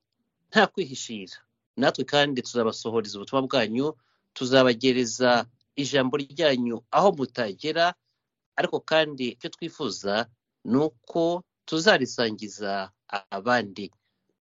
nta 0.50 0.66
kwihishira. 0.66 1.36
Natwe 1.76 2.04
kandi 2.04 2.42
tuzabasohoreza 2.42 3.16
ubutumwa 3.18 3.42
bwanyu 3.48 3.86
tuzabagereza 4.36 5.46
ijambo 5.76 6.16
ryanyu 6.20 6.82
aho 6.90 7.08
mutagera 7.16 7.94
ariko 8.56 8.80
kandi 8.84 9.28
icyo 9.36 9.48
twifuza 9.48 10.26
ni 10.64 10.76
uko 10.76 11.42
tuzarisangiza 11.64 12.90
abandi. 13.30 13.88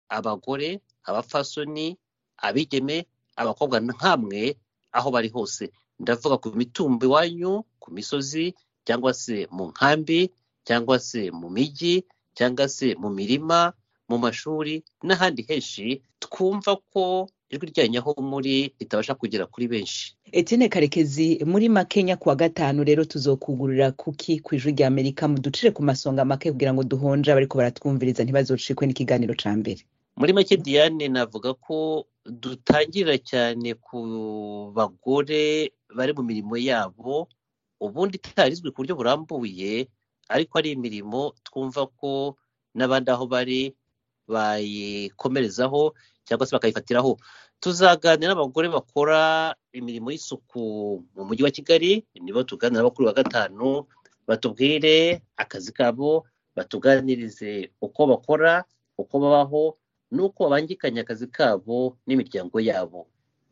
Abagore 0.09 0.81
abafasoni 1.03 1.97
abigeme 2.37 3.07
abakobwa 3.35 3.79
nkamwe 3.79 4.57
aho 4.91 5.07
bari 5.11 5.29
hose. 5.29 5.71
Ndavuga 6.03 6.37
ku 6.37 6.51
mitumba 6.55 7.05
iwanyu 7.07 7.63
ku 7.79 7.87
misozi 7.91 8.53
cyangwa 8.85 9.13
se 9.13 9.47
mu 9.51 9.65
nkambi 9.71 10.31
cyangwa 10.67 10.99
se 10.99 11.31
mu 11.31 11.49
mijyi 11.49 12.03
cyangwa 12.37 12.67
se 12.69 12.95
mu 12.99 13.09
mirima 13.09 13.73
mu 14.09 14.17
mashuri 14.19 14.83
n'ahandi 15.03 15.41
henshi 15.47 16.01
twumva 16.19 16.75
ko 16.93 17.29
ijwi 17.49 17.67
ryanyu 17.71 17.99
aho 18.01 18.11
muri 18.21 18.73
ritabasha 18.79 19.13
kugera 19.15 19.45
kuri 19.45 19.67
benshi. 19.67 20.15
Etienne 20.31 20.69
Karekezi 20.69 21.45
muri 21.45 21.69
Makenya 21.69 22.15
kuwa 22.17 22.35
gatanu 22.35 22.83
rero 22.83 23.05
tuzokugurira 23.05 23.91
kuki 23.93 24.39
ku 24.39 24.55
ijwi 24.55 24.71
rya 24.73 24.87
Amerika 24.87 25.27
muducire 25.27 25.71
ku 25.71 25.83
masonga 25.85 26.25
make 26.25 26.51
kugira 26.51 26.73
ngo 26.73 26.83
duhonje 26.83 27.29
abariko 27.31 27.57
baratwumviriza 27.57 28.23
ntibazocikwe 28.25 28.87
n'ikiganiro 28.89 29.33
ca 29.37 29.53
mbere? 29.55 29.81
Muri 30.17 30.33
make 30.33 30.57
diane 30.57 31.07
navuga 31.07 31.53
ko 31.53 32.05
dutangirira 32.25 33.17
cyane 33.19 33.75
ku 33.75 33.97
bagore 34.71 35.71
bari 35.91 36.11
mu 36.15 36.23
mirimo 36.23 36.55
yabo 36.55 37.27
ubundi 37.83 38.15
itarizwi 38.15 38.71
ku 38.71 38.79
buryo 38.81 38.95
burambuye 38.95 39.91
ariko 40.31 40.53
ari 40.59 40.69
imirimo 40.77 41.35
twumva 41.43 41.83
ko 41.99 42.39
n'abandi 42.77 43.11
aho 43.11 43.27
bari 43.27 43.75
bayikomerezaho 44.27 45.91
cyangwa 46.23 46.47
se 46.47 46.55
bakayifatiraho. 46.55 47.19
Tuzaganira 47.59 48.31
n'abagore 48.31 48.71
bakora 48.71 49.51
imirimo 49.75 50.07
y'isuku 50.11 50.63
mu 51.15 51.21
mujyi 51.27 51.43
wa 51.43 51.51
kigali 51.51 52.07
nibo 52.23 52.43
tuganira 52.47 52.87
kuri 52.91 53.07
wa 53.11 53.15
gatanu 53.19 53.83
batubwire 54.27 55.19
akazi 55.35 55.71
kabo 55.75 56.23
batuganirize 56.55 57.71
uko 57.83 58.07
bakora 58.07 58.63
uko 58.95 59.13
babaho 59.19 59.75
n'uko 60.13 60.39
babangikanya 60.45 61.01
akazi 61.01 61.27
kabo 61.27 61.97
n'imiryango 62.05 62.57
yabo. 62.61 63.01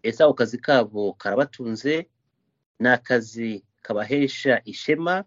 Ese 0.04 0.22
ako 0.24 0.34
kazi 0.34 0.58
kabo 0.58 1.14
karabatunze? 1.18 2.06
Ni 2.80 2.90
akazi 2.90 3.64
kabahesha 3.82 4.62
ishema 4.66 5.24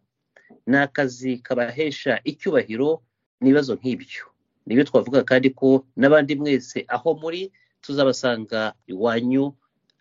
ni 0.66 0.77
akazi 0.77 1.38
kabahesha 1.42 2.20
icyubahiro 2.25 3.03
n'ibibazo 3.40 3.75
nk'ibyo. 3.75 4.25
Nibyo 4.66 4.85
twavuga 4.88 5.20
kandi 5.27 5.51
ko 5.51 5.87
n'abandi 5.99 6.33
mwese 6.40 6.85
aho 6.88 7.14
muri 7.23 7.53
tuzabasanga 7.83 8.75
iwanyu 8.87 9.55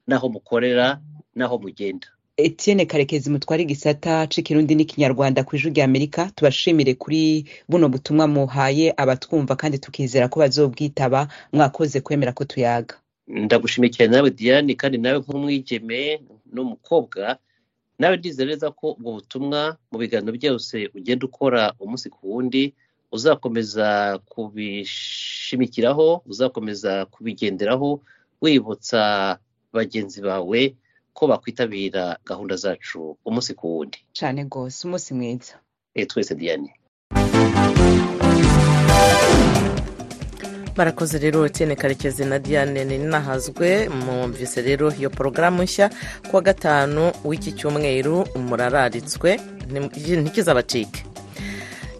n'aho 0.07 0.29
mukorera 0.29 1.01
n'aho 1.35 1.55
mugenda. 1.59 2.07
Etienne 2.37 2.85
karekezi 2.85 3.29
mutwara 3.29 3.61
igisata 3.63 4.27
c'ikirundi 4.27 4.75
n'ikinyarwanda 4.75 5.43
ku 5.45 5.55
ijwi 5.55 5.69
rya 5.71 5.85
amerika 5.85 6.31
tubashimire 6.35 6.93
kuri 6.97 7.45
buno 7.69 7.89
butumwa 7.89 8.25
muhaye 8.27 8.93
abatwumva 8.97 9.53
kandi 9.55 9.77
tukizera 9.79 10.27
ko 10.27 10.39
bazobwitaba 10.41 11.27
mwakoze 11.53 12.01
kwemera 12.01 12.31
ko 12.33 12.43
tuyaga. 12.45 12.95
Ndagushimiye 13.27 13.93
cyane 13.93 14.11
nawe 14.17 14.29
diane 14.33 14.73
kandi 14.75 14.97
nawe 14.97 15.19
nk'umwigeme 15.21 16.21
n'umukobwa 16.53 17.37
nawe 18.01 18.17
ndizera 18.17 18.49
neza 18.49 18.71
ko 18.73 18.91
ubwo 18.97 19.11
butumwa 19.21 19.77
mu 19.93 19.97
biganiro 20.01 20.33
byose 20.33 20.89
ugenda 20.95 21.25
ukora 21.29 21.73
umunsi 21.79 22.09
ku 22.09 22.19
wundi 22.33 22.73
uzakomeza 23.13 24.17
kubishimikiraho 24.25 26.23
uzakomeza 26.25 27.05
kubigenderaho 27.13 28.01
wibutsa 28.41 29.37
bagenzi 29.73 30.21
bawe 30.25 30.73
ko 31.13 31.27
bakwitabira 31.27 32.17
gahunda 32.25 32.55
zacu 32.55 33.17
umunsi 33.25 33.53
ku 33.53 33.77
wundi. 33.77 33.97
Cane 34.19 34.43
rwose 34.43 34.87
umunsi 34.87 35.13
mwiza. 35.13 35.53
Eh, 35.95 36.07
twese 36.07 36.35
diane. 36.35 36.73
Barakoze 40.75 41.19
rero 41.19 41.45
Etienne 41.45 41.75
karekezi 41.75 42.25
na 42.25 42.39
diane 42.39 42.85
ninahazwe. 42.85 43.89
Mwumvise 43.89 44.61
rero 44.61 44.91
iyo 44.99 45.09
porogaramu 45.09 45.63
nshya. 45.63 45.89
Kuwa 46.29 46.41
gatanu 46.41 47.11
w'iki 47.25 47.51
cyumweru 47.51 48.25
murararitswe. 48.35 49.39
Nti- 49.69 50.17
ntikizabacike 50.21 51.03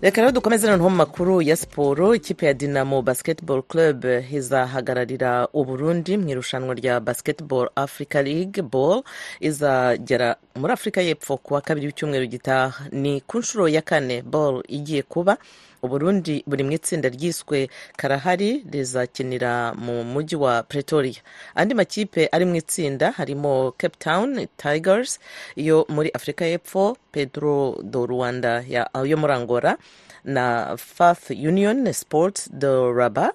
reka 0.04 0.22
rero 0.22 0.32
dukomeze 0.32 0.68
noneho 0.68 0.90
mu 0.90 0.96
makuru 0.96 1.42
ya 1.42 1.56
siporo 1.56 2.16
ikipe 2.16 2.46
ya 2.46 2.54
dinamo 2.54 3.02
basketball 3.02 3.62
club 3.64 4.06
izahagararira 4.32 5.48
uburundi 5.54 6.18
mu 6.18 6.30
irushanwa 6.30 6.74
rya 6.76 7.00
basketball 7.00 7.70
africa 7.76 8.16
league 8.24 8.62
ball. 8.62 9.04
Izagera 9.40 10.36
muri 10.56 10.74
afurika 10.74 11.02
y'epfo 11.02 11.38
kuwa 11.38 11.62
kabiri 11.62 11.88
w'icyumweru 11.88 12.26
gitaha. 12.28 12.84
Ni 12.92 13.22
ku 13.22 13.40
nshuro 13.40 13.68
ya 13.68 13.82
kane 13.82 14.22
ball 14.22 14.64
igiye 14.68 15.02
kuba. 15.04 15.38
Uburundi 15.84 16.44
buri 16.48 16.64
mu 16.64 16.72
itsinda 16.72 17.10
ryiswe 17.12 17.68
karahari 18.00 18.64
rizakinira 18.72 19.74
mu 19.76 20.04
mujyi 20.04 20.36
wa 20.36 20.64
pretoria. 20.64 21.20
Andi 21.56 21.74
makipe 21.76 22.30
ari 22.32 22.46
mu 22.46 22.56
itsinda 22.56 23.12
harimo 23.12 23.72
cape 23.78 23.98
town 24.00 24.48
tigers 24.58 25.20
yo 25.56 25.86
muri 25.90 26.10
afurika 26.16 26.46
y'epfo 26.48 26.96
pedro 27.12 27.78
do 27.84 28.06
rwanda 28.08 28.64
yo 29.04 29.18
muri 29.18 29.34
angola 29.34 29.78
na 30.24 30.76
fath 30.78 31.30
union 31.36 31.84
sports 31.94 32.48
de 32.50 32.72
raba. 32.96 33.34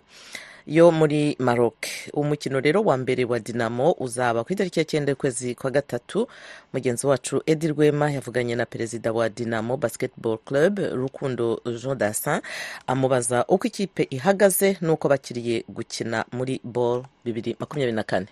Yo 0.68 0.90
muri 0.92 1.36
maroc. 1.38 1.86
Umukino 2.12 2.60
rero 2.60 2.82
wa 2.82 2.96
mbere 2.96 3.24
wa 3.24 3.38
dinamo 3.40 3.92
uzaba 3.98 4.44
ku 4.44 4.52
itariki 4.52 4.78
ya 4.78 4.84
cyenda 4.84 5.10
y'ukwezi 5.12 5.54
kwa 5.54 5.70
gatatu. 5.70 6.28
Mugenzi 6.72 7.06
wacu 7.06 7.42
edi 7.46 7.68
rwema 7.68 8.10
yavuganye 8.10 8.54
na 8.56 8.66
perezida 8.66 9.12
wa 9.12 9.28
dinamo 9.28 9.76
basketball 9.76 10.38
club 10.44 10.78
rukundo 10.78 11.60
jean 11.82 11.98
dassin 11.98 12.40
amubaza 12.86 13.44
uko 13.48 13.66
ikipe 13.66 14.06
ihagaze 14.10 14.76
n'uko 14.80 15.08
bakiriye 15.08 15.64
gukina 15.68 16.24
muri 16.32 16.60
ball 16.64 17.02
bibiri 17.24 17.56
makumyabiri 17.60 17.96
na 17.96 18.02
kane. 18.02 18.26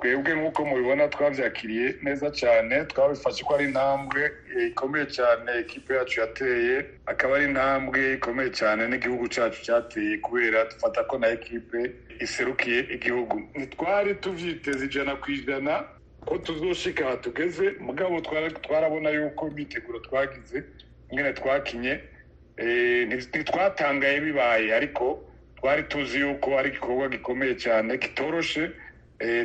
Twebwe 0.00 0.32
nk'uko 0.34 0.64
mubibona 0.64 1.08
twabyakiriye 1.08 1.94
neza 2.02 2.30
cyane 2.40 2.84
twabifashe 2.90 3.44
ko 3.44 3.54
ari 3.54 3.64
intambwe 3.68 4.22
eh, 4.56 4.68
ikomeye 4.72 5.06
cyane 5.06 5.50
ikipe 5.60 5.94
yacu 5.94 6.20
yateye 6.20 6.76
akaba 7.06 7.36
ari 7.36 7.44
intambwe 7.52 8.00
ikomeye 8.16 8.50
cyane 8.50 8.88
n'igihugu 8.88 9.28
cyacu 9.28 9.60
cyateye 9.66 10.18
kubera 10.24 10.64
dufata 10.64 11.04
ko 11.04 11.18
na 11.18 11.28
ekipe 11.28 11.78
iserukiye 12.20 12.80
igihugu. 12.96 13.36
Ntitwari 13.56 14.14
tubyiteze 14.14 14.84
ijana 14.88 15.16
ku 15.20 15.30
ijana 15.30 15.84
ko 16.26 16.38
tuzoshika 16.38 17.04
aha 17.06 17.16
tugeze. 17.16 17.74
Mugabo 17.80 18.20
twara- 18.20 18.52
twarabona 18.64 19.10
yuko 19.10 19.48
imyiteguro 19.48 19.98
twagize 20.00 20.64
ingene 21.10 21.32
twakinye 21.32 22.00
eh, 22.56 23.08
nti- 23.08 23.28
ntitwatangaye 23.28 24.20
bibaye 24.20 24.68
ariko 24.74 25.24
twari 25.60 25.82
tuzi 25.88 26.20
yuko 26.20 26.58
ari 26.58 26.68
igikorwa 26.72 27.08
gikomeye 27.08 27.54
cyane 27.56 27.98
kitoroshe 27.98 28.70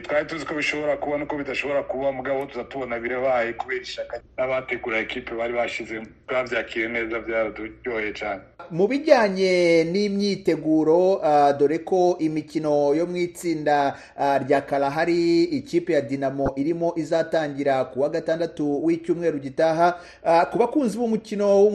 twari 0.03 0.25
tuzi 0.27 0.45
ko 0.45 0.53
bishobora 0.55 0.97
kuba 0.97 1.17
nuko 1.17 1.37
bidashobora 1.37 1.83
kuba 1.83 2.11
mugabo 2.11 2.45
tuza 2.45 2.63
tubona 2.63 2.99
birabaye 2.99 3.53
kubera 3.53 3.81
ishaka 3.81 4.21
n'abategura 4.37 4.99
ekipe 4.99 5.35
bari 5.35 5.53
bashyizemo 5.53 6.05
twabyakiriye 6.27 6.87
neza 6.89 7.19
byaraduryoheye 7.19 8.13
cyane. 8.13 8.41
Mu 8.71 8.87
bijyanye 8.87 9.83
n'imyiteguro 9.83 11.19
ah, 11.23 11.53
dore 11.53 11.79
ko 11.83 12.15
imikino 12.19 12.93
yo 12.95 13.05
mu 13.05 13.17
itsinda 13.17 13.95
ah, 14.17 14.39
rya 14.39 14.61
karahari 14.61 15.43
ikipe 15.43 15.93
ya 15.93 16.01
dinamo 16.01 16.53
irimo 16.55 16.93
izatangira 16.95 17.85
ku 17.85 18.01
wa 18.01 18.09
gatandatu 18.09 18.85
w'icyumweru 18.85 19.39
gitaha. 19.39 19.99
Ah, 20.23 20.45
ku 20.45 20.57
bakunzi 20.57 20.97
b'umukino 20.97 21.67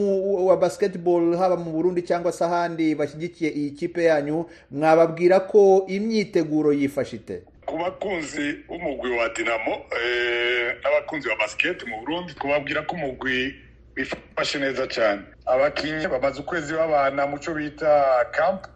wa 0.49 0.57
basketball 0.57 1.37
haba 1.37 1.55
mu 1.55 1.71
burundi 1.71 2.01
cyangwa 2.01 2.31
se 2.31 2.43
ahandi 2.45 2.95
bashyigikiye 2.95 3.51
iyi 3.51 3.71
kipe 3.71 4.03
yanyu 4.03 4.45
mwababwira 4.71 5.39
ko 5.39 5.85
imyiteguro 5.87 6.73
yifashe 6.73 7.15
ite? 7.15 7.43
Ku 7.71 7.77
bakunzi 7.77 8.45
b'umugwi 8.67 9.09
wa 9.17 9.29
dinamo 9.35 9.73
eh, 9.95 10.75
n'abakunzi 10.83 11.29
ba 11.31 11.35
basiketi 11.39 11.85
mu 11.87 11.99
burundi 12.03 12.33
twababwira 12.35 12.81
ko 12.83 12.95
umugwi 12.99 13.55
wifashe 13.95 14.59
neza 14.59 14.83
cyane. 14.95 15.21
Abakinnyi 15.47 16.07
bamaze 16.11 16.37
ukwezi 16.43 16.73
babana 16.75 17.21
mu 17.31 17.39
cyo 17.39 17.53
bita 17.55 18.27
camp 18.35 18.67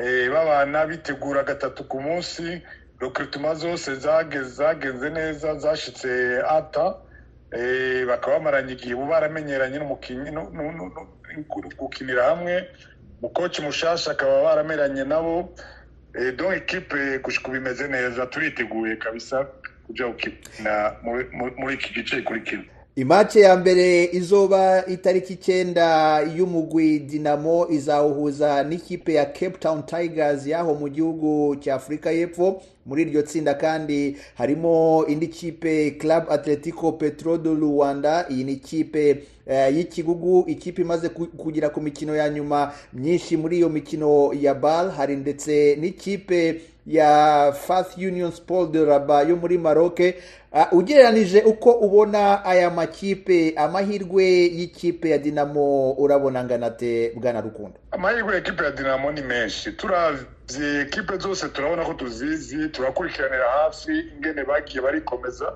eh, 0.00 0.32
babana 0.32 0.86
bitegura 0.88 1.42
gatatu 1.44 1.84
ku 1.84 2.00
munsi 2.00 2.62
recruitment 3.00 3.56
zose 3.60 3.88
zagenze 4.56 5.08
neza 5.10 5.48
zashitse 5.60 6.40
ata 6.48 6.96
eh, 7.52 8.06
bakaba 8.08 8.38
bamaranye 8.40 8.72
igihe 8.72 8.94
ubu 8.96 9.06
baramenyeranye 9.12 9.78
n'umukinnyi 9.78 10.30
gukinira 11.78 12.24
hamwe. 12.32 12.54
Mukoci 13.20 13.60
mushasha 13.62 14.10
akaba 14.16 14.42
barameranye 14.42 15.04
nabo. 15.04 15.52
Donc 16.36 16.52
ekipe 16.56 17.18
gushika 17.18 17.48
ubu 17.48 17.56
imeze 17.56 17.88
neza 17.88 18.26
turiteguye 18.26 18.96
kabisa 18.96 19.46
kuja 19.86 20.06
gukina 20.06 20.92
muri 21.58 21.74
iki 21.74 21.94
gice 21.94 22.16
gikurikira 22.16 22.62
imace 22.96 23.40
ya 23.40 23.56
mbere 23.56 24.04
izoba 24.12 24.86
itariki 24.86 25.32
icyenda 25.32 26.20
y'umugwi 26.36 26.98
dinamo 26.98 27.68
izawuhuza 27.70 28.64
n'ikipe 28.64 29.14
ya 29.14 29.24
cape 29.24 29.58
town 29.60 29.82
tigers 29.86 30.46
y'aho 30.46 30.74
mu 30.74 30.88
gihugu 30.88 31.56
cya 31.56 31.74
afurika 31.74 32.12
y'epfo. 32.12 32.62
Muri 32.86 33.02
iryo 33.02 33.22
tsinda 33.22 33.54
kandi 33.54 34.16
harimo 34.34 35.06
indi 35.08 35.26
kipe 35.28 35.90
club 35.90 36.24
atletico 36.30 36.92
petro 36.92 37.38
de 37.38 37.50
rwanda 37.50 38.26
iyi 38.30 38.44
ni 38.44 38.52
ikipe 38.52 39.22
eh, 39.46 39.76
y'ikigugu 39.76 40.44
ikipe 40.48 40.82
imaze 40.82 41.08
ku- 41.08 41.26
kugera 41.26 41.68
ku 41.68 41.80
mikino 41.80 42.14
ya 42.16 42.28
nyuma 42.28 42.72
myinshi 42.92 43.36
muri 43.36 43.56
iyo 43.58 43.68
mikino 43.68 44.32
ya 44.40 44.54
bal 44.54 44.90
hari 44.90 45.16
ndetse 45.16 45.76
n'ikipe 45.80 46.60
ya 46.90 47.52
Fath 47.52 47.96
Union 47.98 48.32
Sport 48.32 48.72
de 48.72 48.84
Rabat 48.84 49.28
yo 49.28 49.36
muri 49.36 49.58
Maroc 49.58 50.00
uh, 50.52 50.72
ugereranije 50.72 51.42
uko 51.42 51.70
ubona 51.72 52.44
aya 52.44 52.70
makipe 52.70 53.52
amahirwe 53.56 54.24
y'ikipe 54.58 55.10
ya 55.10 55.18
Dinamo 55.18 55.92
urabona 55.92 56.40
angana 56.40 56.70
te 56.70 57.12
bwana 57.14 57.40
Rukundo? 57.40 57.78
Amahirwe 57.90 58.32
ya 58.32 58.38
ekipe 58.38 58.64
ya 58.64 58.70
dinamo 58.70 59.12
ni 59.12 59.22
menshi. 59.22 59.72
Turavye 59.72 60.80
ekipe 60.80 61.16
zose 61.18 61.48
turabona 61.48 61.84
ko 61.84 61.94
tuzizi 61.94 62.68
turakurikiranira 62.68 63.48
hafi 63.50 63.92
ingene 64.16 64.44
bagiye 64.44 64.82
barikomeza. 64.82 65.52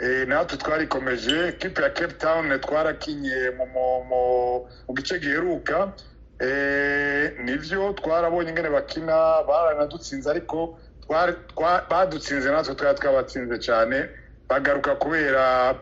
Eh, 0.00 0.28
natwe 0.28 0.58
twarikomeje 0.58 1.48
ekipe 1.48 1.82
ya 1.82 1.90
cape 1.90 2.14
town 2.14 2.60
twarakinye 2.60 3.50
mu 4.86 4.94
gice 4.94 5.18
giheruka. 5.18 5.92
Eh, 6.44 7.32
nivyo 7.44 7.92
twarabonye 7.96 8.50
ingene 8.50 8.68
bakina 8.70 9.16
baranadutsinze 9.48 10.26
ariko 10.30 10.58
badutsinze 11.90 12.48
natwe 12.50 12.74
twari 12.74 12.98
twabatsinze 13.00 13.56
cyane 13.66 14.08
bagaruka 14.48 14.92
kubera 15.00 15.74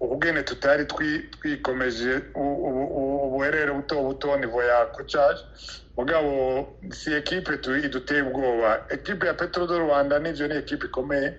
ubugene 0.00 0.42
tutari 0.42 0.84
twi- 0.90 1.22
twikomeje 1.38 2.12
ubuherere 2.34 3.72
buto 3.72 3.94
buto 4.02 4.36
nivo 4.36 4.62
ya 4.62 4.86
kocaje 4.90 5.42
mugabo 5.96 6.32
si 6.90 7.12
ekipe 7.14 7.52
iduteye 7.84 8.22
ubwoba. 8.22 8.86
Ekipe 8.90 9.26
ya 9.26 9.34
petro 9.34 9.66
do 9.66 9.78
rwanda 9.78 10.18
nivyo 10.18 10.48
ni 10.48 10.54
ekipe 10.56 10.86
ikomeye. 10.86 11.34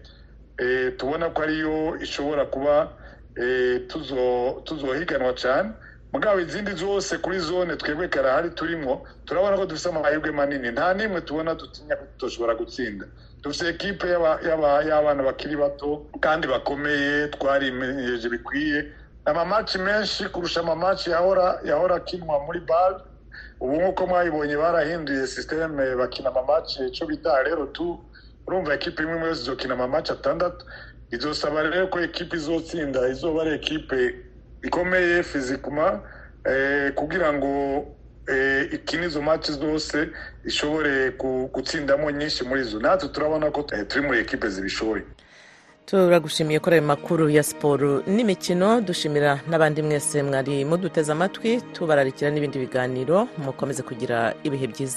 Eh, 0.57 0.93
tubona 0.97 1.29
ko 1.31 1.41
ariyo 1.43 1.95
ishobora 2.03 2.45
kuba 2.45 2.91
eh, 3.35 3.87
tuzo- 3.87 4.61
tuzohiganwa 4.63 5.33
cyane 5.33 5.69
mugabo 6.13 6.39
izindi 6.39 6.71
zose 6.75 7.17
kuri 7.17 7.39
zone 7.39 7.75
twebwe 7.75 8.07
karahari 8.09 8.49
turimo 8.49 9.05
turabona 9.25 9.57
ko 9.57 9.65
dufite 9.65 9.89
amahirwe 9.89 10.31
manini. 10.31 10.71
Nta 10.71 10.93
n'imwe 10.93 11.21
tubona 11.21 11.53
dutinya 11.55 11.95
ko 11.95 12.05
tutoshobora 12.11 12.55
gutsinda. 12.55 13.05
Dufite 13.41 13.69
ekipe 13.69 14.07
y'aba- 14.09 14.39
y'aba- 14.47 14.83
y'abana 14.89 15.23
bakiri 15.23 15.55
bato 15.55 16.05
kandi 16.21 16.47
bakomeye 16.47 17.27
twarimenyeje 17.33 18.29
bikwiye. 18.29 18.79
Amamaci 19.25 19.77
menshi 19.77 20.25
kurusha 20.33 20.59
amamaci 20.61 21.09
yahora 21.11 21.95
akinwa 21.95 22.39
muri 22.45 22.59
bare 22.65 22.95
ubu 23.61 23.75
nk'uko 23.77 24.07
mwayibonye 24.07 24.55
barahinduye 24.57 25.27
sisiteme 25.27 25.95
bakina 25.95 26.29
amamaci 26.33 26.79
icyo 26.89 27.05
bita 27.05 27.43
rero 27.43 27.65
tu 27.69 27.99
urumva 28.47 28.73
ekipe 28.73 29.03
imwe 29.03 29.15
imwe 29.15 29.27
yose 29.29 29.41
izokina 29.45 29.73
amamaci 29.77 30.11
atandatu. 30.11 30.65
Izosaba 31.11 31.61
rero 31.63 31.87
ko 31.87 31.99
ekipe 32.01 32.35
izotsinda 32.37 33.07
izoba 33.09 33.41
ari 33.41 33.51
ekipe 33.61 34.15
ikomeye 34.63 35.23
fizikuma 35.23 36.01
eh, 36.45 36.93
kugira 36.93 37.33
ngo 37.33 37.85
eh, 38.27 38.73
ikine 38.73 39.05
izo 39.05 39.21
match 39.21 39.49
zose 39.51 40.09
ishobore 40.45 41.11
gutsindamo 41.53 42.11
nyinshi 42.11 42.43
muri 42.43 42.63
zo. 42.63 42.79
Natwe 42.79 43.09
turabona 43.09 43.51
ko 43.51 43.65
eh, 43.73 43.87
turi 43.87 44.05
muri 44.07 44.19
ekipe 44.19 44.49
zibishoboye. 44.49 45.03
Turagushimiye 45.85 46.59
kuri 46.59 46.75
ayo 46.75 46.83
makuru 46.85 47.29
ya 47.29 47.43
siporo 47.43 48.03
n'imikino 48.07 48.81
dushimira 48.81 49.39
n'abandi 49.49 49.81
mwese 49.81 50.23
mwari 50.23 50.65
muduteze 50.65 51.11
amatwi 51.11 51.61
tubararikira 51.73 52.29
n'ibindi 52.31 52.59
biganiro. 52.59 53.27
Mukomeze 53.37 53.81
kugira 53.83 54.33
ibihe 54.43 54.67
byiza. 54.67 54.87